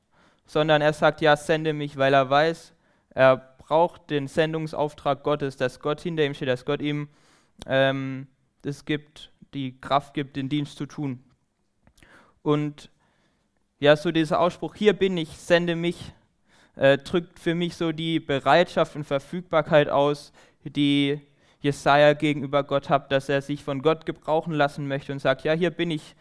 sondern 0.46 0.82
er 0.82 0.92
sagt, 0.92 1.20
ja, 1.20 1.36
sende 1.36 1.72
mich, 1.72 1.96
weil 1.96 2.14
er 2.14 2.28
weiß, 2.28 2.74
er 3.10 3.36
braucht 3.58 4.10
den 4.10 4.28
Sendungsauftrag 4.28 5.22
Gottes, 5.22 5.56
dass 5.56 5.80
Gott 5.80 6.00
hinter 6.00 6.24
ihm 6.24 6.34
steht, 6.34 6.48
dass 6.48 6.64
Gott 6.64 6.82
ihm 6.82 7.08
ähm, 7.66 8.26
das 8.62 8.84
gibt, 8.84 9.30
die 9.54 9.80
Kraft 9.80 10.14
gibt, 10.14 10.36
den 10.36 10.48
Dienst 10.48 10.76
zu 10.76 10.86
tun. 10.86 11.22
Und 12.42 12.90
ja, 13.78 13.96
so 13.96 14.10
dieser 14.10 14.40
Ausspruch, 14.40 14.74
hier 14.74 14.92
bin 14.92 15.16
ich, 15.16 15.30
sende 15.30 15.76
mich, 15.76 16.12
äh, 16.76 16.98
drückt 16.98 17.38
für 17.38 17.54
mich 17.54 17.76
so 17.76 17.92
die 17.92 18.20
Bereitschaft 18.20 18.96
und 18.96 19.04
Verfügbarkeit 19.04 19.88
aus, 19.88 20.32
die 20.64 21.20
Jesaja 21.60 22.12
gegenüber 22.14 22.64
Gott 22.64 22.90
hat, 22.90 23.12
dass 23.12 23.28
er 23.28 23.40
sich 23.40 23.64
von 23.64 23.80
Gott 23.82 24.06
gebrauchen 24.06 24.52
lassen 24.52 24.86
möchte 24.86 25.12
und 25.12 25.18
sagt: 25.18 25.44
Ja, 25.44 25.52
hier 25.52 25.70
bin 25.70 25.90
ich, 25.90 26.14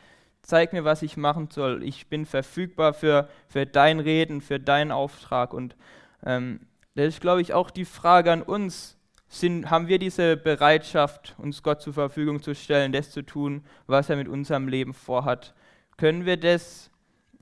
zeig 0.43 0.73
mir, 0.73 0.83
was 0.83 1.01
ich 1.01 1.17
machen 1.17 1.49
soll. 1.51 1.83
Ich 1.83 2.07
bin 2.07 2.25
verfügbar 2.25 2.93
für, 2.93 3.27
für 3.47 3.65
dein 3.65 3.99
Reden, 3.99 4.41
für 4.41 4.59
deinen 4.59 4.91
Auftrag. 4.91 5.53
Und 5.53 5.75
ähm, 6.23 6.59
das 6.95 7.07
ist, 7.07 7.21
glaube 7.21 7.41
ich, 7.41 7.53
auch 7.53 7.71
die 7.71 7.85
Frage 7.85 8.31
an 8.31 8.43
uns: 8.43 8.97
sind, 9.27 9.71
haben 9.71 9.87
wir 9.87 9.97
diese 9.97 10.37
Bereitschaft, 10.37 11.35
uns 11.39 11.63
Gott 11.63 11.81
zur 11.81 11.93
Verfügung 11.93 12.43
zu 12.43 12.53
stellen, 12.53 12.91
das 12.91 13.09
zu 13.09 13.23
tun, 13.23 13.63
was 13.87 14.09
er 14.09 14.15
mit 14.17 14.27
unserem 14.27 14.67
Leben 14.67 14.93
vorhat? 14.93 15.55
Können 15.97 16.25
wir 16.25 16.37
das 16.37 16.91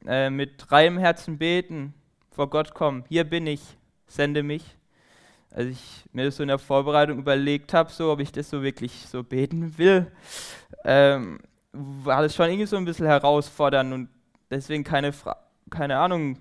äh, 0.06 0.30
mit 0.30 0.72
reinem 0.72 0.98
Herzen 0.98 1.38
beten, 1.38 1.94
vor 2.32 2.50
Gott 2.50 2.74
kommen? 2.74 3.04
Hier 3.10 3.24
bin 3.24 3.48
ich, 3.48 3.62
sende 4.08 4.44
mich. 4.44 4.64
Als 5.54 5.68
ich 5.68 6.06
mir 6.14 6.24
das 6.24 6.38
so 6.38 6.44
in 6.44 6.48
der 6.48 6.60
Vorbereitung 6.60 7.20
überlegt 7.20 7.74
habe, 7.74 7.92
so, 7.92 8.10
ob 8.10 8.22
ich 8.22 8.32
das 8.32 8.50
so 8.50 8.64
wirklich 8.64 9.06
so 9.08 9.22
beten 9.22 9.78
will, 9.78 10.10
ähm, 10.86 11.40
war 11.74 12.22
das 12.22 12.36
schon 12.36 12.50
irgendwie 12.50 12.66
so 12.68 12.78
ein 12.78 12.86
bisschen 12.86 13.06
herausfordernd 13.06 13.94
und 13.94 14.10
deswegen 14.50 14.84
keine, 14.84 15.14
Fra 15.14 15.38
keine 15.70 15.98
Ahnung, 15.98 16.38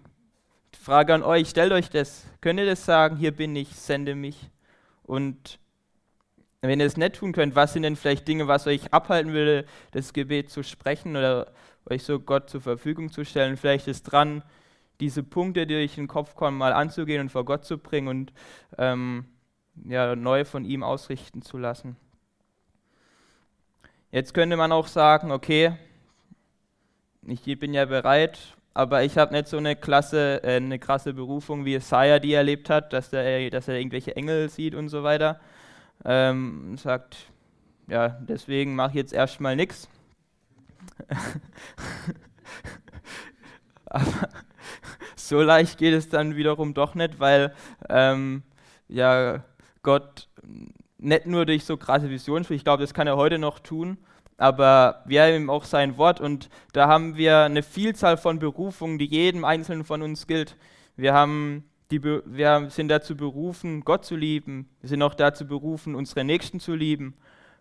Frage 0.79 1.15
an 1.15 1.23
euch, 1.23 1.49
stellt 1.49 1.73
euch 1.73 1.91
das, 1.91 2.27
könnt 2.41 2.59
ihr 2.59 2.67
das 2.67 2.85
sagen, 2.85 3.17
hier 3.17 3.33
bin 3.33 3.55
ich, 3.57 3.69
sende 3.75 4.15
mich? 4.15 4.51
Und 5.03 5.59
wenn 6.63 6.81
ihr 6.81 6.87
es 6.87 6.97
nicht 6.97 7.17
tun 7.17 7.33
könnt, 7.33 7.55
was 7.55 7.73
sind 7.73 7.83
denn 7.83 7.97
vielleicht 7.97 8.29
Dinge, 8.29 8.49
was 8.49 8.67
euch 8.67 8.93
abhalten 8.93 9.33
würde, 9.33 9.67
das 9.93 10.13
Gebet 10.13 10.51
zu 10.51 10.63
sprechen 10.63 11.17
oder 11.17 11.53
euch 11.89 12.03
so 12.05 12.21
Gott 12.21 12.51
zur 12.51 12.61
Verfügung 12.61 13.11
zu 13.11 13.25
stellen? 13.25 13.57
Vielleicht 13.57 13.89
ist 13.89 14.03
dran, 14.05 14.43
diese 15.01 15.23
Punkte, 15.23 15.67
die 15.67 15.77
euch 15.77 15.97
in 15.97 16.05
den 16.05 16.09
Kopf 16.09 16.35
kommen, 16.35 16.59
mal 16.59 16.73
anzugehen 16.73 17.23
und 17.23 17.31
vor 17.31 17.45
Gott 17.45 17.65
zu 17.65 17.79
bringen 17.79 18.09
und 18.09 18.33
ähm, 18.77 19.27
ja, 19.85 20.15
neu 20.15 20.45
von 20.45 20.65
ihm 20.65 20.83
ausrichten 20.83 21.43
zu 21.43 21.57
lassen. 21.57 21.97
Jetzt 24.13 24.35
könnte 24.35 24.57
man 24.57 24.73
auch 24.73 24.89
sagen, 24.89 25.31
okay, 25.31 25.77
ich 27.27 27.45
bin 27.61 27.73
ja 27.75 27.85
bereit, 27.85 28.57
aber 28.75 29.05
ich 29.05 29.17
habe 29.17 29.33
nicht 29.33 29.47
so 29.47 29.57
eine, 29.59 29.77
klasse, 29.77 30.43
äh, 30.43 30.57
eine 30.57 30.81
krasse 30.81 31.15
Berufung, 31.15 31.65
wie 31.65 31.77
Isaiah 31.77 32.19
die 32.19 32.33
erlebt 32.33 32.71
hat, 32.71 32.93
dass 32.93 33.13
er, 33.13 33.51
dass 33.51 33.69
er 33.69 33.77
irgendwelche 33.77 34.17
Engel 34.17 34.49
sieht 34.49 34.75
und 34.75 34.89
so 34.89 35.05
weiter. 35.05 35.39
Ähm, 36.05 36.77
sagt, 36.77 37.19
ja, 37.87 38.09
deswegen 38.09 38.75
mache 38.75 38.91
ich 38.91 38.97
jetzt 38.97 39.13
erstmal 39.13 39.55
nichts. 39.55 39.89
Aber 43.85 44.29
so 45.15 45.41
leicht 45.41 45.79
geht 45.79 45.95
es 45.95 46.09
dann 46.09 46.35
wiederum 46.35 46.75
doch 46.75 46.97
nicht, 46.97 47.21
weil 47.21 47.55
ähm, 47.89 48.43
ja, 48.89 49.45
Gott 49.83 50.29
nicht 51.01 51.27
nur 51.27 51.47
durch 51.47 51.65
so 51.65 51.77
krasse 51.77 52.11
Visionen 52.11 52.45
spricht, 52.45 52.61
ich 52.61 52.65
glaube, 52.65 52.83
das 52.83 52.95
kann 52.95 53.07
er 53.07 53.17
heute 53.17 53.39
noch 53.39 53.59
tun, 53.59 53.99
aber 54.37 55.03
wir 55.07 55.23
haben 55.23 55.51
auch 55.51 55.65
sein 55.65 55.99
Wort 55.99 56.21
und 56.21 56.49
da 56.73 56.89
haben 56.89 57.17
wir 57.17 57.41
eine 57.41 57.63
Vielzahl 57.63 58.17
von 58.17 58.39
Berufungen, 58.39 58.99
die 58.99 59.07
jedem 59.07 59.45
Einzelnen 59.45 59.85
von 59.85 60.03
uns 60.03 60.27
gilt. 60.27 60.57
Wir, 60.97 61.13
haben 61.13 61.65
die, 61.91 62.03
wir 62.03 62.67
sind 62.71 62.89
dazu 62.89 63.17
berufen, 63.17 63.85
Gott 63.85 64.05
zu 64.05 64.17
lieben. 64.17 64.69
Wir 64.81 64.89
sind 64.89 65.03
auch 65.03 65.15
dazu 65.15 65.47
berufen, 65.47 65.95
unsere 65.95 66.25
Nächsten 66.25 66.61
zu 66.61 66.75
lieben. 66.75 67.15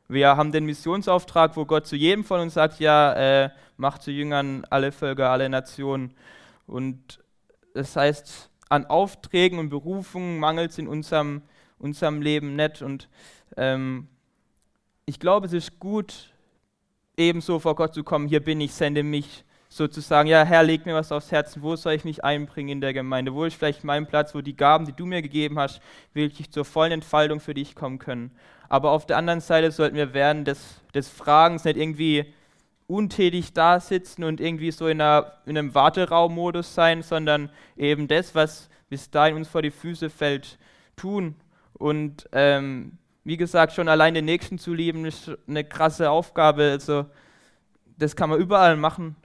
Wir 0.08 0.38
haben 0.38 0.52
den 0.52 0.66
Missionsauftrag, 0.66 1.56
wo 1.56 1.66
Gott 1.66 1.86
zu 1.86 1.96
jedem 1.96 2.24
von 2.24 2.40
uns 2.42 2.56
sagt, 2.56 2.80
ja, 2.80 3.14
äh, 3.14 3.50
macht 3.78 4.02
zu 4.02 4.12
Jüngern 4.12 4.66
alle 4.70 4.92
Völker, 4.92 5.30
alle 5.30 5.50
Nationen. 5.50 6.14
Und 6.66 7.24
das 7.74 7.96
heißt, 7.96 8.50
an 8.70 8.86
Aufträgen 8.86 9.60
und 9.60 9.70
Berufungen 9.70 10.40
mangelt 10.40 10.72
es 10.72 10.78
in 10.78 10.88
unserem, 10.88 11.42
unserem 11.80 12.22
Leben 12.22 12.56
nicht. 12.56 12.82
Und 12.82 13.10
ähm, 13.58 14.08
ich 15.06 15.20
glaube, 15.20 15.48
es 15.48 15.54
ist 15.54 15.80
gut, 15.80 16.34
ebenso 17.18 17.60
vor 17.60 17.76
Gott 17.76 17.94
zu 17.94 18.04
kommen, 18.04 18.28
hier 18.28 18.44
bin 18.44 18.62
ich, 18.62 18.74
sende 18.74 19.04
mich, 19.04 19.44
sozusagen, 19.70 20.28
ja, 20.28 20.44
Herr, 20.44 20.64
leg 20.64 20.86
mir 20.86 20.96
was 20.96 21.12
aufs 21.12 21.32
Herzen, 21.32 21.62
wo 21.62 21.76
soll 21.76 21.94
ich 21.94 22.04
mich 22.04 22.24
einbringen 22.24 22.70
in 22.70 22.82
der 22.82 22.94
Gemeinde, 22.94 23.34
wo 23.34 23.46
ist 23.46 23.56
vielleicht 23.56 23.84
mein 23.84 24.08
Platz, 24.08 24.34
wo 24.34 24.42
die 24.42 24.56
Gaben, 24.56 24.86
die 24.86 24.94
du 24.94 25.06
mir 25.06 25.22
gegeben 25.22 25.60
hast, 25.60 25.80
wirklich 26.14 26.50
zur 26.52 26.66
vollen 26.66 26.92
Entfaltung 26.92 27.40
für 27.40 27.54
dich 27.54 27.76
kommen 27.76 28.00
können. 28.00 28.32
Aber 28.68 28.92
auf 28.92 29.06
der 29.06 29.18
anderen 29.18 29.42
Seite 29.42 29.72
sollten 29.72 29.96
wir 29.96 30.14
während 30.14 30.48
des, 30.48 30.82
des 30.94 31.08
Fragens 31.08 31.64
nicht 31.66 31.78
irgendwie 31.78 32.34
untätig 32.88 33.54
da 33.54 33.80
sitzen 33.80 34.24
und 34.24 34.42
irgendwie 34.42 34.72
so 34.72 34.88
in, 34.88 35.00
einer, 35.00 35.34
in 35.46 35.56
einem 35.56 35.76
Warteraummodus 35.76 36.74
sein, 36.74 37.04
sondern 37.04 37.50
eben 37.78 38.08
das, 38.08 38.34
was 38.34 38.70
bis 38.90 39.12
dahin 39.12 39.36
uns 39.36 39.48
vor 39.48 39.62
die 39.62 39.70
Füße 39.70 40.10
fällt, 40.10 40.58
tun 40.96 41.36
und 41.80 42.30
ähm, 42.34 43.00
wie 43.24 43.38
gesagt, 43.38 43.74
schon 43.74 43.88
allein 43.88 44.14
den 44.14 44.26
Nächsten 44.26 44.60
zu 44.60 44.74
lieben, 44.74 45.06
ist 45.06 45.32
eine 45.48 45.64
krasse 45.64 46.12
Aufgabe. 46.12 46.64
Also, 46.72 47.06
das 47.98 48.16
kann 48.16 48.30
man 48.30 48.40
überall 48.40 48.76
machen. 48.76 49.16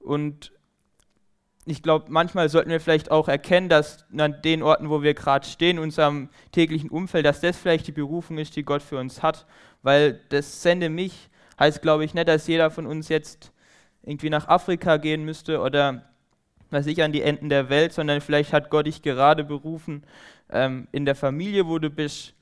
Und 0.00 0.52
ich 1.66 1.82
glaube, 1.82 2.06
manchmal 2.08 2.48
sollten 2.48 2.70
wir 2.70 2.80
vielleicht 2.80 3.10
auch 3.10 3.28
erkennen, 3.28 3.68
dass 3.68 4.06
an 4.16 4.40
den 4.42 4.62
Orten, 4.62 4.88
wo 4.88 5.02
wir 5.02 5.14
gerade 5.14 5.46
stehen, 5.46 5.76
in 5.76 5.82
unserem 5.82 6.30
täglichen 6.52 6.90
Umfeld, 6.90 7.26
dass 7.26 7.40
das 7.40 7.56
vielleicht 7.56 7.86
die 7.86 7.92
Berufung 7.92 8.38
ist, 8.38 8.56
die 8.56 8.64
Gott 8.64 8.82
für 8.82 8.98
uns 8.98 9.22
hat. 9.22 9.46
Weil 9.82 10.20
das 10.30 10.62
Sende 10.62 10.88
mich 10.88 11.28
heißt, 11.58 11.82
glaube 11.82 12.04
ich, 12.04 12.14
nicht, 12.14 12.28
dass 12.28 12.46
jeder 12.46 12.70
von 12.70 12.86
uns 12.86 13.08
jetzt 13.08 13.52
irgendwie 14.02 14.30
nach 14.30 14.48
Afrika 14.48 14.96
gehen 14.96 15.24
müsste 15.24 15.60
oder 15.60 16.10
weiß 16.70 16.86
ich, 16.86 17.02
an 17.02 17.12
die 17.12 17.22
Enden 17.22 17.48
der 17.48 17.68
Welt, 17.68 17.92
sondern 17.92 18.20
vielleicht 18.20 18.52
hat 18.52 18.70
Gott 18.70 18.86
dich 18.86 19.02
gerade 19.02 19.44
berufen, 19.44 20.04
ähm, 20.52 20.88
in 20.92 21.04
der 21.04 21.14
Familie, 21.14 21.66
wo 21.66 21.78
du 21.78 21.90
bist, 21.90 22.34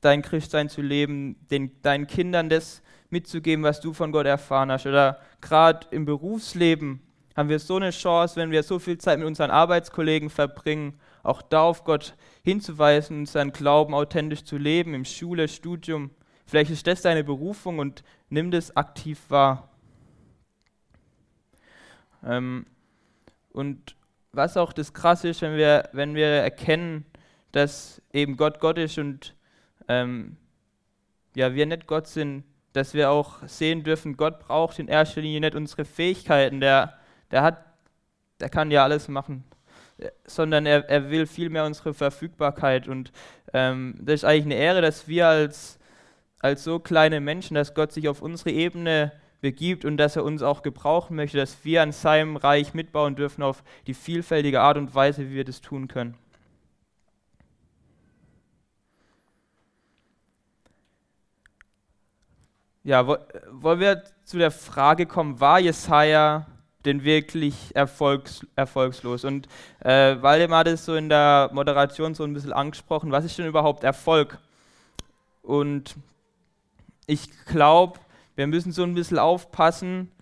dein 0.00 0.22
Christsein 0.22 0.68
zu 0.68 0.82
leben, 0.82 1.36
den, 1.50 1.80
deinen 1.82 2.06
Kindern 2.06 2.48
das 2.48 2.82
mitzugeben, 3.10 3.64
was 3.64 3.80
du 3.80 3.92
von 3.92 4.12
Gott 4.12 4.26
erfahren 4.26 4.70
hast. 4.70 4.86
Oder 4.86 5.20
gerade 5.40 5.86
im 5.90 6.04
Berufsleben 6.04 7.00
haben 7.34 7.48
wir 7.48 7.58
so 7.58 7.76
eine 7.76 7.90
Chance, 7.90 8.36
wenn 8.36 8.50
wir 8.50 8.62
so 8.62 8.78
viel 8.78 8.98
Zeit 8.98 9.18
mit 9.18 9.26
unseren 9.26 9.50
Arbeitskollegen 9.50 10.30
verbringen, 10.30 10.98
auch 11.22 11.42
da 11.42 11.62
auf 11.62 11.84
Gott 11.84 12.14
hinzuweisen, 12.42 13.20
unseren 13.20 13.52
Glauben 13.52 13.94
authentisch 13.94 14.44
zu 14.44 14.56
leben, 14.56 14.94
im 14.94 15.04
Schule, 15.04 15.48
Studium. 15.48 16.10
Vielleicht 16.46 16.70
ist 16.70 16.86
das 16.86 17.02
deine 17.02 17.24
Berufung 17.24 17.78
und 17.78 18.04
nimm 18.30 18.50
das 18.50 18.76
aktiv 18.76 19.20
wahr. 19.28 19.68
Ähm, 22.24 22.66
und 23.52 23.96
was 24.32 24.56
auch 24.56 24.72
das 24.72 24.92
Krasse 24.92 25.28
ist, 25.28 25.42
wenn 25.42 25.56
wir, 25.56 25.88
wenn 25.92 26.14
wir 26.14 26.26
erkennen, 26.26 27.04
dass 27.56 28.02
eben 28.12 28.36
Gott 28.36 28.60
Gott 28.60 28.76
ist 28.76 28.98
und 28.98 29.34
ähm, 29.88 30.36
ja, 31.34 31.54
wir 31.54 31.64
nicht 31.64 31.86
Gott 31.86 32.06
sind, 32.06 32.44
dass 32.74 32.92
wir 32.92 33.10
auch 33.10 33.38
sehen 33.46 33.82
dürfen, 33.82 34.18
Gott 34.18 34.40
braucht 34.40 34.78
in 34.78 34.88
erster 34.88 35.22
Linie 35.22 35.40
nicht 35.40 35.54
unsere 35.54 35.86
Fähigkeiten, 35.86 36.60
der, 36.60 36.98
der 37.30 37.42
hat, 37.42 37.64
der 38.40 38.50
kann 38.50 38.70
ja 38.70 38.84
alles 38.84 39.08
machen, 39.08 39.44
sondern 40.26 40.66
er, 40.66 40.88
er 40.90 41.10
will 41.10 41.26
vielmehr 41.26 41.64
unsere 41.64 41.94
Verfügbarkeit 41.94 42.88
und 42.88 43.10
ähm, 43.54 43.94
das 44.02 44.16
ist 44.16 44.24
eigentlich 44.24 44.44
eine 44.44 44.56
Ehre, 44.56 44.82
dass 44.82 45.08
wir 45.08 45.26
als, 45.26 45.78
als 46.40 46.62
so 46.62 46.78
kleine 46.78 47.20
Menschen, 47.20 47.54
dass 47.54 47.72
Gott 47.72 47.90
sich 47.90 48.10
auf 48.10 48.20
unsere 48.20 48.50
Ebene 48.50 49.12
begibt 49.40 49.86
und 49.86 49.96
dass 49.96 50.16
er 50.16 50.24
uns 50.24 50.42
auch 50.42 50.62
gebrauchen 50.62 51.16
möchte, 51.16 51.38
dass 51.38 51.64
wir 51.64 51.80
an 51.80 51.92
seinem 51.92 52.36
Reich 52.36 52.74
mitbauen 52.74 53.16
dürfen 53.16 53.42
auf 53.42 53.62
die 53.86 53.94
vielfältige 53.94 54.60
Art 54.60 54.76
und 54.76 54.94
Weise, 54.94 55.30
wie 55.30 55.36
wir 55.36 55.44
das 55.44 55.62
tun 55.62 55.88
können. 55.88 56.18
Ja, 62.86 63.04
wollen 63.04 63.80
wir 63.80 64.04
zu 64.22 64.38
der 64.38 64.52
Frage 64.52 65.06
kommen, 65.06 65.40
war 65.40 65.58
Jesaja 65.58 66.46
denn 66.84 67.02
wirklich 67.02 67.74
erfolgs, 67.74 68.46
erfolgslos? 68.54 69.24
Und 69.24 69.48
äh, 69.80 70.22
Waldemar 70.22 70.60
hat 70.60 70.68
es 70.68 70.84
so 70.84 70.94
in 70.94 71.08
der 71.08 71.50
Moderation 71.52 72.14
so 72.14 72.22
ein 72.22 72.32
bisschen 72.32 72.52
angesprochen, 72.52 73.10
was 73.10 73.24
ist 73.24 73.36
denn 73.38 73.48
überhaupt 73.48 73.82
Erfolg? 73.82 74.38
Und 75.42 75.96
ich 77.08 77.28
glaube, 77.46 77.98
wir 78.36 78.46
müssen 78.46 78.70
so 78.70 78.84
ein 78.84 78.94
bisschen 78.94 79.18
aufpassen, 79.18 80.12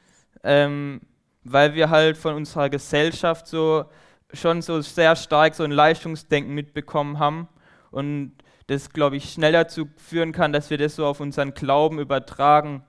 ähm, 0.43 1.03
weil 1.43 1.75
wir 1.75 1.91
halt 1.91 2.17
von 2.17 2.33
unserer 2.33 2.71
Gesellschaft 2.71 3.47
so 3.47 3.85
schon 4.33 4.63
so 4.63 4.81
sehr 4.81 5.17
stark 5.17 5.55
so 5.55 5.65
ein 5.65 5.71
Leistungsdenken 5.71 6.55
mitbekommen 6.55 7.19
haben. 7.19 7.47
Und 7.91 8.33
das, 8.67 8.91
glaube 8.91 9.17
ich, 9.17 9.33
schnell 9.33 9.53
dazu 9.53 9.89
führen 9.97 10.33
kann, 10.33 10.53
dass 10.53 10.71
wir 10.71 10.79
das 10.79 10.97
so 10.97 11.07
auf 11.07 11.21
unseren 11.21 11.55
Glauben 11.55 11.99
übertragen. 11.99 12.83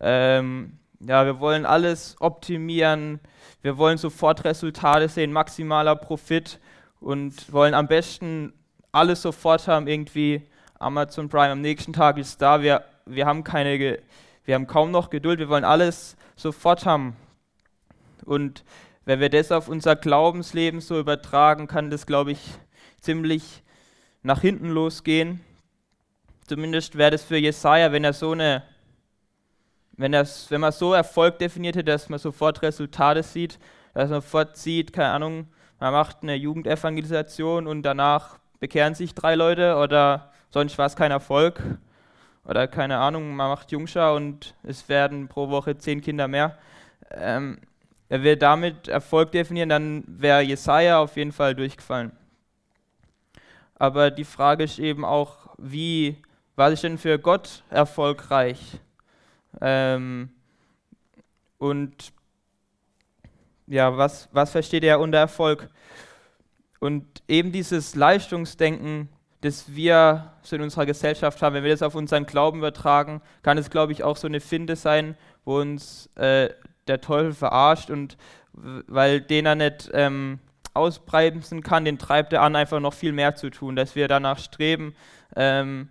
Ähm, 0.00 0.78
ja, 1.00 1.24
wir 1.24 1.40
wollen 1.40 1.66
alles 1.66 2.16
optimieren, 2.20 3.20
wir 3.62 3.78
wollen 3.78 3.98
sofort 3.98 4.44
Resultate 4.44 5.08
sehen, 5.08 5.32
maximaler 5.32 5.96
Profit 5.96 6.58
und 7.00 7.52
wollen 7.52 7.74
am 7.74 7.88
besten 7.88 8.52
alles 8.92 9.22
sofort 9.22 9.66
haben, 9.68 9.86
irgendwie 9.86 10.42
Amazon 10.78 11.28
Prime 11.28 11.52
am 11.52 11.60
nächsten 11.60 11.92
Tag 11.92 12.18
ist 12.18 12.40
da, 12.40 12.62
wir, 12.62 12.84
wir 13.06 13.26
haben 13.26 13.44
keine, 13.44 13.98
wir 14.44 14.54
haben 14.54 14.66
kaum 14.66 14.90
noch 14.90 15.10
Geduld, 15.10 15.38
wir 15.38 15.48
wollen 15.48 15.64
alles 15.64 16.16
sofort 16.36 16.86
haben. 16.86 17.16
Und 18.24 18.64
wenn 19.04 19.20
wir 19.20 19.28
das 19.28 19.52
auf 19.52 19.68
unser 19.68 19.96
Glaubensleben 19.96 20.80
so 20.80 20.98
übertragen, 20.98 21.66
kann 21.66 21.90
das, 21.90 22.06
glaube 22.06 22.32
ich, 22.32 22.40
ziemlich 23.00 23.62
nach 24.22 24.40
hinten 24.40 24.68
losgehen. 24.70 25.40
Zumindest 26.46 26.96
wäre 26.96 27.12
das 27.12 27.22
für 27.22 27.36
Jesaja, 27.36 27.92
wenn 27.92 28.04
er 28.04 28.12
so 28.12 28.32
eine, 28.32 28.62
wenn, 29.96 30.12
wenn 30.12 30.60
man 30.60 30.72
so 30.72 30.92
Erfolg 30.94 31.38
definiert 31.38 31.76
hätte, 31.76 31.92
dass 31.92 32.08
man 32.08 32.18
sofort 32.18 32.62
Resultate 32.62 33.22
sieht, 33.22 33.58
dass 33.94 34.10
man 34.10 34.20
sofort 34.20 34.56
sieht, 34.56 34.92
keine 34.92 35.10
Ahnung, 35.10 35.48
man 35.78 35.92
macht 35.92 36.18
eine 36.22 36.34
Jugendevangelisation 36.34 37.66
und 37.66 37.82
danach 37.82 38.38
bekehren 38.58 38.94
sich 38.94 39.14
drei 39.14 39.34
Leute 39.34 39.76
oder 39.76 40.30
sonst 40.50 40.76
war 40.76 40.86
es 40.86 40.96
kein 40.96 41.10
Erfolg. 41.10 41.62
Oder 42.44 42.66
keine 42.68 42.98
Ahnung, 42.98 43.36
man 43.36 43.48
macht 43.48 43.70
Jungschar 43.70 44.14
und 44.14 44.54
es 44.62 44.88
werden 44.88 45.28
pro 45.28 45.50
Woche 45.50 45.76
zehn 45.78 46.00
Kinder 46.00 46.26
mehr. 46.26 46.58
Ähm, 47.10 47.58
wenn 48.08 48.22
wir 48.22 48.36
damit 48.36 48.88
Erfolg 48.88 49.30
definieren, 49.32 49.68
dann 49.68 50.04
wäre 50.06 50.40
Jesaja 50.40 50.98
auf 50.98 51.16
jeden 51.16 51.32
Fall 51.32 51.54
durchgefallen. 51.54 52.12
Aber 53.80 54.10
die 54.10 54.24
Frage 54.24 54.64
ist 54.64 54.78
eben 54.78 55.06
auch, 55.06 55.38
wie 55.56 56.18
war 56.54 56.70
ich 56.70 56.82
denn 56.82 56.98
für 56.98 57.18
Gott 57.18 57.64
erfolgreich? 57.70 58.78
Ähm, 59.58 60.28
und 61.56 62.12
ja, 63.66 63.96
was, 63.96 64.28
was 64.32 64.50
versteht 64.50 64.84
er 64.84 65.00
unter 65.00 65.16
Erfolg? 65.16 65.70
Und 66.78 67.06
eben 67.26 67.52
dieses 67.52 67.94
Leistungsdenken, 67.94 69.08
das 69.40 69.74
wir 69.74 70.34
so 70.42 70.56
in 70.56 70.62
unserer 70.62 70.84
Gesellschaft 70.84 71.40
haben, 71.40 71.54
wenn 71.54 71.64
wir 71.64 71.70
das 71.70 71.82
auf 71.82 71.94
unseren 71.94 72.26
Glauben 72.26 72.58
übertragen, 72.58 73.22
kann 73.42 73.56
es, 73.56 73.70
glaube 73.70 73.92
ich, 73.92 74.04
auch 74.04 74.18
so 74.18 74.26
eine 74.26 74.40
Finde 74.40 74.76
sein, 74.76 75.16
wo 75.46 75.58
uns 75.58 76.10
äh, 76.16 76.50
der 76.86 77.00
Teufel 77.00 77.32
verarscht 77.32 77.88
und 77.88 78.18
weil 78.52 79.22
den 79.22 79.46
er 79.46 79.54
nicht 79.54 79.90
ähm, 79.94 80.38
ausbremsen 80.80 81.62
kann, 81.62 81.84
den 81.84 81.98
treibt 81.98 82.32
er 82.32 82.42
an, 82.42 82.56
einfach 82.56 82.80
noch 82.80 82.94
viel 82.94 83.12
mehr 83.12 83.34
zu 83.34 83.50
tun, 83.50 83.76
dass 83.76 83.94
wir 83.94 84.08
danach 84.08 84.38
streben, 84.38 84.94
ähm, 85.36 85.88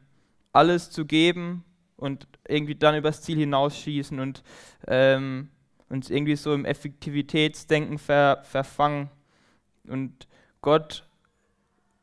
alles 0.51 0.89
zu 0.89 1.05
geben 1.05 1.63
und 1.95 2.27
irgendwie 2.47 2.75
dann 2.75 2.95
übers 2.95 3.21
Ziel 3.21 3.37
hinausschießen 3.37 4.19
und 4.19 4.43
ähm, 4.87 5.49
uns 5.89 6.09
irgendwie 6.09 6.35
so 6.35 6.53
im 6.53 6.65
Effektivitätsdenken 6.65 7.97
ver, 7.97 8.41
verfangen. 8.43 9.09
Und 9.87 10.27
Gott 10.61 11.05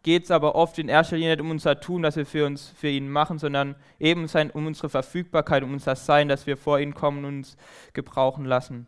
geht 0.03 0.25
es 0.25 0.31
aber 0.31 0.55
oft 0.55 0.79
in 0.79 0.89
erster 0.89 1.17
Linie 1.17 1.33
nicht 1.33 1.41
um 1.41 1.51
unser 1.51 1.81
Tun, 1.81 2.03
das 2.03 2.17
wir 2.17 2.27
für 2.27 2.47
uns 2.47 2.69
für 2.69 2.89
ihn 2.89 3.09
machen, 3.09 3.39
sondern 3.39 3.75
eben 3.99 4.29
sein, 4.29 4.51
um 4.51 4.67
unsere 4.67 4.89
Verfügbarkeit, 4.89 5.65
um 5.65 5.73
unser 5.73 5.97
Sein, 5.97 6.29
dass 6.29 6.47
wir 6.47 6.57
vor 6.57 6.79
ihn 6.79 6.95
kommen 6.95 7.25
und 7.25 7.39
uns 7.39 7.57
gebrauchen 7.93 8.45
lassen. 8.45 8.87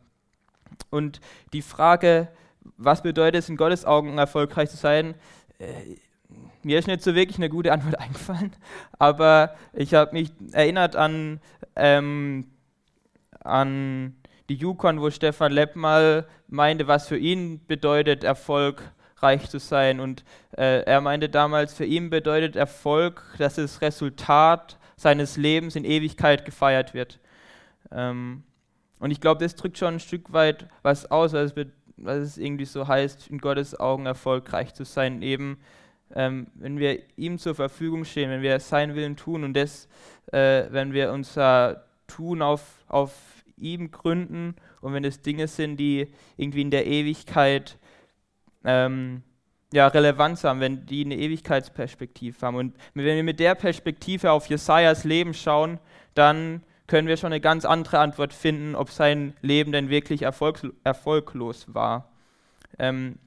Und 0.91 1.21
die 1.53 1.63
Frage, 1.63 2.29
was 2.77 3.03
bedeutet 3.03 3.41
es 3.41 3.49
in 3.49 3.57
Gottes 3.57 3.85
Augen 3.85 4.19
erfolgreich 4.19 4.71
zu 4.71 4.77
sein? 4.77 5.15
Äh, 5.59 5.97
mir 6.63 6.79
ist 6.79 6.89
nicht 6.89 7.03
so 7.03 7.15
wirklich 7.15 7.39
eine 7.39 7.49
gute 7.49 7.73
Antwort 7.73 7.99
eingefallen, 8.01 8.53
aber 8.99 9.55
ich 9.73 9.95
habe 9.95 10.13
mich 10.13 10.31
erinnert 10.53 10.97
an, 10.97 11.41
ähm, 11.77 12.47
an 13.41 14.17
die 14.49 14.57
Yukon, 14.57 15.01
wo 15.01 15.11
Stefan 15.11 15.53
Lepp 15.53 15.77
mal 15.77 16.27
meinte, 16.49 16.87
was 16.87 17.09
für 17.09 17.19
ihn 17.19 17.65
bedeutet, 17.67 18.25
erfolgreich 18.25 19.49
zu 19.49 19.59
sein. 19.59 20.01
Und 20.01 20.25
äh, 20.57 20.83
er 20.83 21.01
meinte 21.01 21.29
damals, 21.29 21.75
für 21.75 21.85
ihn 21.85 22.11
bedeutet 22.11 22.57
Erfolg, 22.57 23.23
dass 23.39 23.57
das 23.57 23.83
Resultat 23.83 24.79
seines 24.97 25.37
Lebens 25.37 25.77
in 25.77 25.85
Ewigkeit 25.85 26.45
gefeiert 26.45 26.95
wird. 26.95 27.21
Ähm, 27.93 28.43
und 28.99 29.11
ich 29.11 29.21
glaube, 29.21 29.45
das 29.45 29.55
drückt 29.55 29.79
schon 29.79 29.95
ein 29.95 30.01
Stück 30.01 30.33
weit 30.33 30.67
was 30.83 31.11
aus, 31.11 31.33
was 31.33 31.53
es 31.57 31.67
was 31.99 32.19
es 32.19 32.39
irgendwie 32.39 32.65
so 32.65 32.87
heißt, 32.87 33.29
in 33.29 33.39
Gottes 33.39 33.79
Augen 33.79 34.07
erfolgreich 34.07 34.75
zu 34.75 34.85
sein, 34.85 35.23
eben 35.23 35.59
ähm, 36.15 36.47
wenn 36.55 36.79
wir 36.79 37.01
ihm 37.17 37.39
zur 37.39 37.55
Verfügung 37.55 38.05
stehen, 38.05 38.31
wenn 38.31 38.43
wir 38.43 38.59
seinen 38.61 38.95
Willen 38.95 39.17
tun 39.17 39.45
und 39.45 39.55
das, 39.55 39.89
äh, 40.33 40.65
wenn 40.71 40.93
wir 40.93 41.13
unser 41.13 41.85
Tun 42.07 42.41
auf, 42.43 42.85
auf 42.87 43.13
ihm 43.57 43.91
gründen 43.91 44.55
und 44.81 44.95
wenn 44.95 45.05
es 45.05 45.21
Dinge 45.21 45.49
sind, 45.49 45.77
die 45.77 46.09
irgendwie 46.37 46.63
in 46.63 46.71
der 46.71 46.87
Ewigkeit 46.87 47.79
ähm, 48.65 49.23
ja, 49.73 49.87
Relevanz 49.89 50.45
haben, 50.45 50.61
wenn 50.61 50.87
die 50.87 51.05
eine 51.05 51.17
Ewigkeitsperspektive 51.17 52.41
haben. 52.41 52.57
Und 52.57 52.75
wenn 52.95 53.05
wir 53.05 53.23
mit 53.23 53.39
der 53.39 53.55
Perspektive 53.55 54.33
auf 54.33 54.47
Jesajas 54.47 55.05
Leben 55.05 55.35
schauen, 55.35 55.79
dann 56.15 56.63
können 56.89 57.07
wir 57.07 57.17
schon 57.17 57.33
eine 57.33 57.41
ganz 57.41 57.65
andere 57.65 58.01
Antwort 58.01 58.33
finden, 58.33 58.75
ob 58.75 58.91
sein 58.91 59.35
Leben 59.41 59.71
denn 59.71 59.91
wirklich 59.91 60.23
erfolglos 60.23 61.67
war. 61.69 62.11
Ähm, 62.79 63.19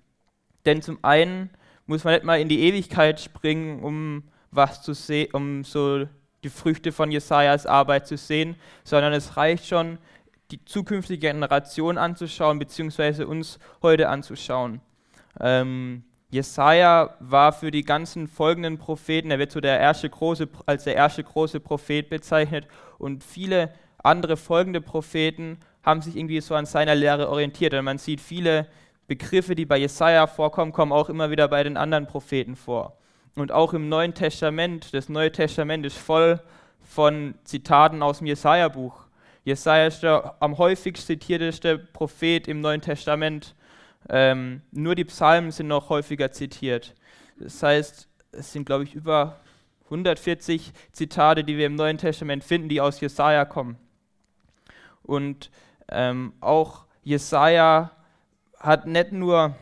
denn 0.65 0.81
zum 0.81 0.99
einen 1.03 1.49
muss 1.85 2.03
man 2.03 2.15
nicht 2.15 2.25
mal 2.25 2.41
in 2.41 2.49
die 2.49 2.61
Ewigkeit 2.61 3.21
springen, 3.21 3.81
um 3.81 4.23
was 4.51 4.81
zu 4.81 4.93
sehen, 4.93 5.29
um 5.33 5.63
so 5.63 6.07
die 6.43 6.49
Früchte 6.49 6.91
von 6.91 7.11
Jesajas 7.11 7.65
Arbeit 7.65 8.07
zu 8.07 8.17
sehen, 8.17 8.55
sondern 8.83 9.13
es 9.13 9.37
reicht 9.37 9.67
schon, 9.67 9.99
die 10.49 10.63
zukünftige 10.65 11.19
Generation 11.19 11.97
anzuschauen, 11.97 12.59
beziehungsweise 12.59 13.25
uns 13.27 13.59
heute 13.81 14.09
anzuschauen. 14.09 14.81
Ähm, 15.39 16.03
Jesaja 16.31 17.15
war 17.19 17.53
für 17.53 17.71
die 17.71 17.83
ganzen 17.83 18.27
folgenden 18.27 18.77
Propheten, 18.77 19.31
er 19.31 19.39
wird 19.39 19.51
so 19.51 19.59
der 19.59 19.79
erste 19.79 20.09
große, 20.09 20.47
als 20.65 20.85
der 20.85 20.95
erste 20.95 21.23
große 21.23 21.59
Prophet 21.59 22.09
bezeichnet 22.09 22.67
und 22.97 23.23
viele 23.23 23.71
andere 24.03 24.37
folgende 24.37 24.81
Propheten 24.81 25.59
haben 25.83 26.01
sich 26.01 26.15
irgendwie 26.15 26.41
so 26.41 26.55
an 26.55 26.65
seiner 26.65 26.95
Lehre 26.95 27.29
orientiert. 27.29 27.73
Und 27.73 27.85
man 27.85 27.97
sieht 27.97 28.21
viele 28.21 28.67
Begriffe, 29.07 29.55
die 29.55 29.65
bei 29.65 29.77
Jesaja 29.77 30.27
vorkommen, 30.27 30.71
kommen 30.71 30.91
auch 30.91 31.09
immer 31.09 31.31
wieder 31.31 31.47
bei 31.47 31.63
den 31.63 31.77
anderen 31.77 32.07
Propheten 32.07 32.55
vor. 32.55 32.97
Und 33.35 33.51
auch 33.51 33.73
im 33.73 33.89
Neuen 33.89 34.13
Testament, 34.13 34.93
das 34.93 35.09
Neue 35.09 35.31
Testament 35.31 35.85
ist 35.85 35.97
voll 35.97 36.39
von 36.83 37.35
Zitaten 37.43 38.03
aus 38.03 38.19
dem 38.19 38.27
Jesaja-Buch. 38.27 38.93
Jesaja 39.43 39.87
ist 39.87 40.03
der 40.03 40.35
am 40.39 40.57
häufigst 40.57 41.07
zitierteste 41.07 41.79
Prophet 41.79 42.47
im 42.47 42.61
Neuen 42.61 42.81
Testament. 42.81 43.55
Ähm, 44.09 44.61
nur 44.71 44.95
die 44.95 45.05
Psalmen 45.05 45.51
sind 45.51 45.67
noch 45.67 45.89
häufiger 45.89 46.31
zitiert. 46.31 46.95
Das 47.37 47.61
heißt, 47.61 48.07
es 48.31 48.51
sind, 48.51 48.65
glaube 48.65 48.83
ich, 48.83 48.93
über 48.93 49.39
140 49.85 50.71
Zitate, 50.91 51.43
die 51.43 51.57
wir 51.57 51.65
im 51.65 51.75
Neuen 51.75 51.97
Testament 51.97 52.43
finden, 52.43 52.69
die 52.69 52.81
aus 52.81 52.99
Jesaja 53.01 53.45
kommen. 53.45 53.77
Und 55.03 55.51
ähm, 55.89 56.33
auch 56.39 56.85
Jesaja 57.03 57.91
hat 58.57 58.87
nicht 58.87 59.11
nur 59.11 59.55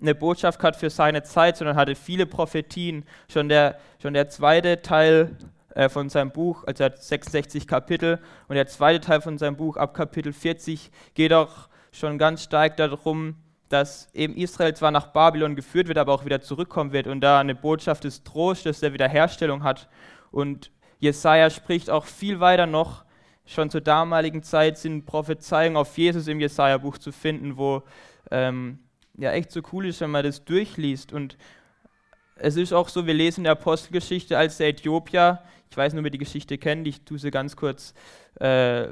eine 0.00 0.14
Botschaft 0.14 0.58
gehabt 0.58 0.76
für 0.76 0.90
seine 0.90 1.22
Zeit, 1.22 1.56
sondern 1.56 1.76
hatte 1.76 1.94
viele 1.94 2.26
Prophetien. 2.26 3.04
Schon 3.30 3.48
der, 3.48 3.78
schon 4.00 4.14
der 4.14 4.28
zweite 4.28 4.82
Teil 4.82 5.36
äh, 5.74 5.88
von 5.88 6.08
seinem 6.08 6.30
Buch, 6.30 6.64
also 6.66 6.84
er 6.84 6.90
hat 6.90 7.02
66 7.02 7.66
Kapitel, 7.66 8.18
und 8.48 8.56
der 8.56 8.66
zweite 8.66 9.00
Teil 9.00 9.20
von 9.20 9.38
seinem 9.38 9.56
Buch 9.56 9.76
ab 9.76 9.94
Kapitel 9.94 10.32
40 10.32 10.90
geht 11.14 11.32
auch 11.32 11.68
schon 11.92 12.18
ganz 12.18 12.42
stark 12.42 12.76
darum, 12.76 13.36
dass 13.72 14.08
eben 14.12 14.36
Israel 14.36 14.74
zwar 14.74 14.90
nach 14.90 15.08
Babylon 15.08 15.56
geführt 15.56 15.88
wird, 15.88 15.96
aber 15.96 16.12
auch 16.12 16.26
wieder 16.26 16.42
zurückkommen 16.42 16.92
wird 16.92 17.06
und 17.06 17.22
da 17.22 17.40
eine 17.40 17.54
Botschaft 17.54 18.04
des 18.04 18.22
Trostes, 18.22 18.80
der 18.80 18.92
Wiederherstellung 18.92 19.64
hat. 19.64 19.88
Und 20.30 20.70
Jesaja 20.98 21.48
spricht 21.48 21.88
auch 21.88 22.04
viel 22.04 22.38
weiter 22.38 22.66
noch. 22.66 23.04
Schon 23.46 23.70
zur 23.70 23.80
damaligen 23.80 24.42
Zeit 24.42 24.76
sind 24.76 25.06
Prophezeiungen 25.06 25.76
auf 25.76 25.96
Jesus 25.96 26.28
im 26.28 26.38
Jesaja-Buch 26.38 26.98
zu 26.98 27.12
finden, 27.12 27.56
wo 27.56 27.82
ähm, 28.30 28.78
ja 29.16 29.32
echt 29.32 29.50
so 29.50 29.62
cool 29.72 29.86
ist, 29.86 30.00
wenn 30.02 30.10
man 30.10 30.24
das 30.24 30.44
durchliest. 30.44 31.12
Und 31.12 31.38
es 32.36 32.56
ist 32.56 32.74
auch 32.74 32.90
so, 32.90 33.06
wir 33.06 33.14
lesen 33.14 33.40
in 33.40 33.44
der 33.44 33.52
Apostelgeschichte, 33.52 34.36
als 34.36 34.58
der 34.58 34.68
Äthiopier, 34.68 35.40
ich 35.70 35.76
weiß 35.76 35.94
nur, 35.94 36.04
wer 36.04 36.10
die 36.10 36.18
Geschichte 36.18 36.58
kennt, 36.58 36.86
ich 36.86 37.04
tue 37.06 37.18
sie 37.18 37.30
ganz 37.30 37.56
kurz 37.56 37.94
äh, 38.38 38.88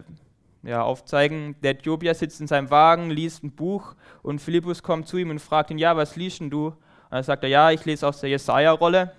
ja, 0.63 0.83
aufzeigen. 0.83 1.57
Der 1.63 1.73
Äthiopier 1.73 2.15
sitzt 2.15 2.41
in 2.41 2.47
seinem 2.47 2.71
Wagen, 2.71 3.11
liest 3.11 3.43
ein 3.43 3.53
Buch 3.53 3.95
und 4.23 4.41
Philippus 4.41 4.83
kommt 4.83 5.09
zu 5.09 5.17
ihm 5.17 5.31
und 5.31 5.39
fragt 5.39 5.71
ihn, 5.71 5.79
ja, 5.79 5.97
was 5.97 6.17
liest 6.17 6.41
denn 6.41 6.51
du? 6.51 6.67
Und 6.67 6.77
dann 7.11 7.23
sagt 7.23 7.43
er, 7.43 7.49
ja, 7.49 7.71
ich 7.71 7.85
lese 7.85 8.07
aus 8.07 8.21
der 8.21 8.31
Jesaja-Rolle. 8.31 9.13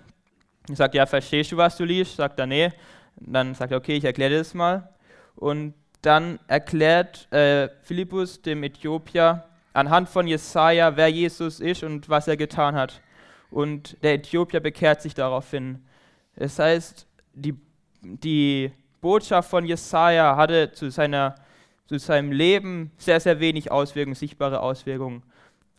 Ich 0.68 0.76
sage, 0.76 0.96
ja, 0.96 1.06
verstehst 1.06 1.52
du, 1.52 1.56
was 1.56 1.76
du 1.76 1.84
liest? 1.84 2.16
Sagt 2.16 2.38
er, 2.38 2.46
nee. 2.46 2.70
Dann 3.16 3.54
sagt 3.54 3.72
er, 3.72 3.78
okay, 3.78 3.96
ich 3.96 4.04
erkläre 4.04 4.38
das 4.38 4.54
mal. 4.54 4.88
Und 5.34 5.74
dann 6.02 6.38
erklärt 6.46 7.30
äh, 7.32 7.68
Philippus 7.82 8.42
dem 8.42 8.62
Äthiopier 8.62 9.44
anhand 9.72 10.08
von 10.08 10.26
Jesaja, 10.26 10.96
wer 10.96 11.08
Jesus 11.08 11.60
ist 11.60 11.82
und 11.82 12.08
was 12.08 12.28
er 12.28 12.36
getan 12.36 12.74
hat. 12.74 13.00
Und 13.50 14.02
der 14.02 14.14
Äthiopier 14.14 14.60
bekehrt 14.60 15.02
sich 15.02 15.14
daraufhin. 15.14 15.84
Das 16.36 16.58
heißt, 16.58 17.06
die, 17.34 17.54
die 18.00 18.72
Botschaft 19.02 19.50
von 19.50 19.66
Jesaja 19.66 20.36
hatte 20.36 20.72
zu, 20.72 20.90
seiner, 20.90 21.34
zu 21.86 21.98
seinem 21.98 22.32
Leben 22.32 22.92
sehr, 22.96 23.20
sehr 23.20 23.40
wenig 23.40 23.70
Auswirkungen, 23.70 24.14
sichtbare 24.14 24.60
Auswirkungen. 24.60 25.24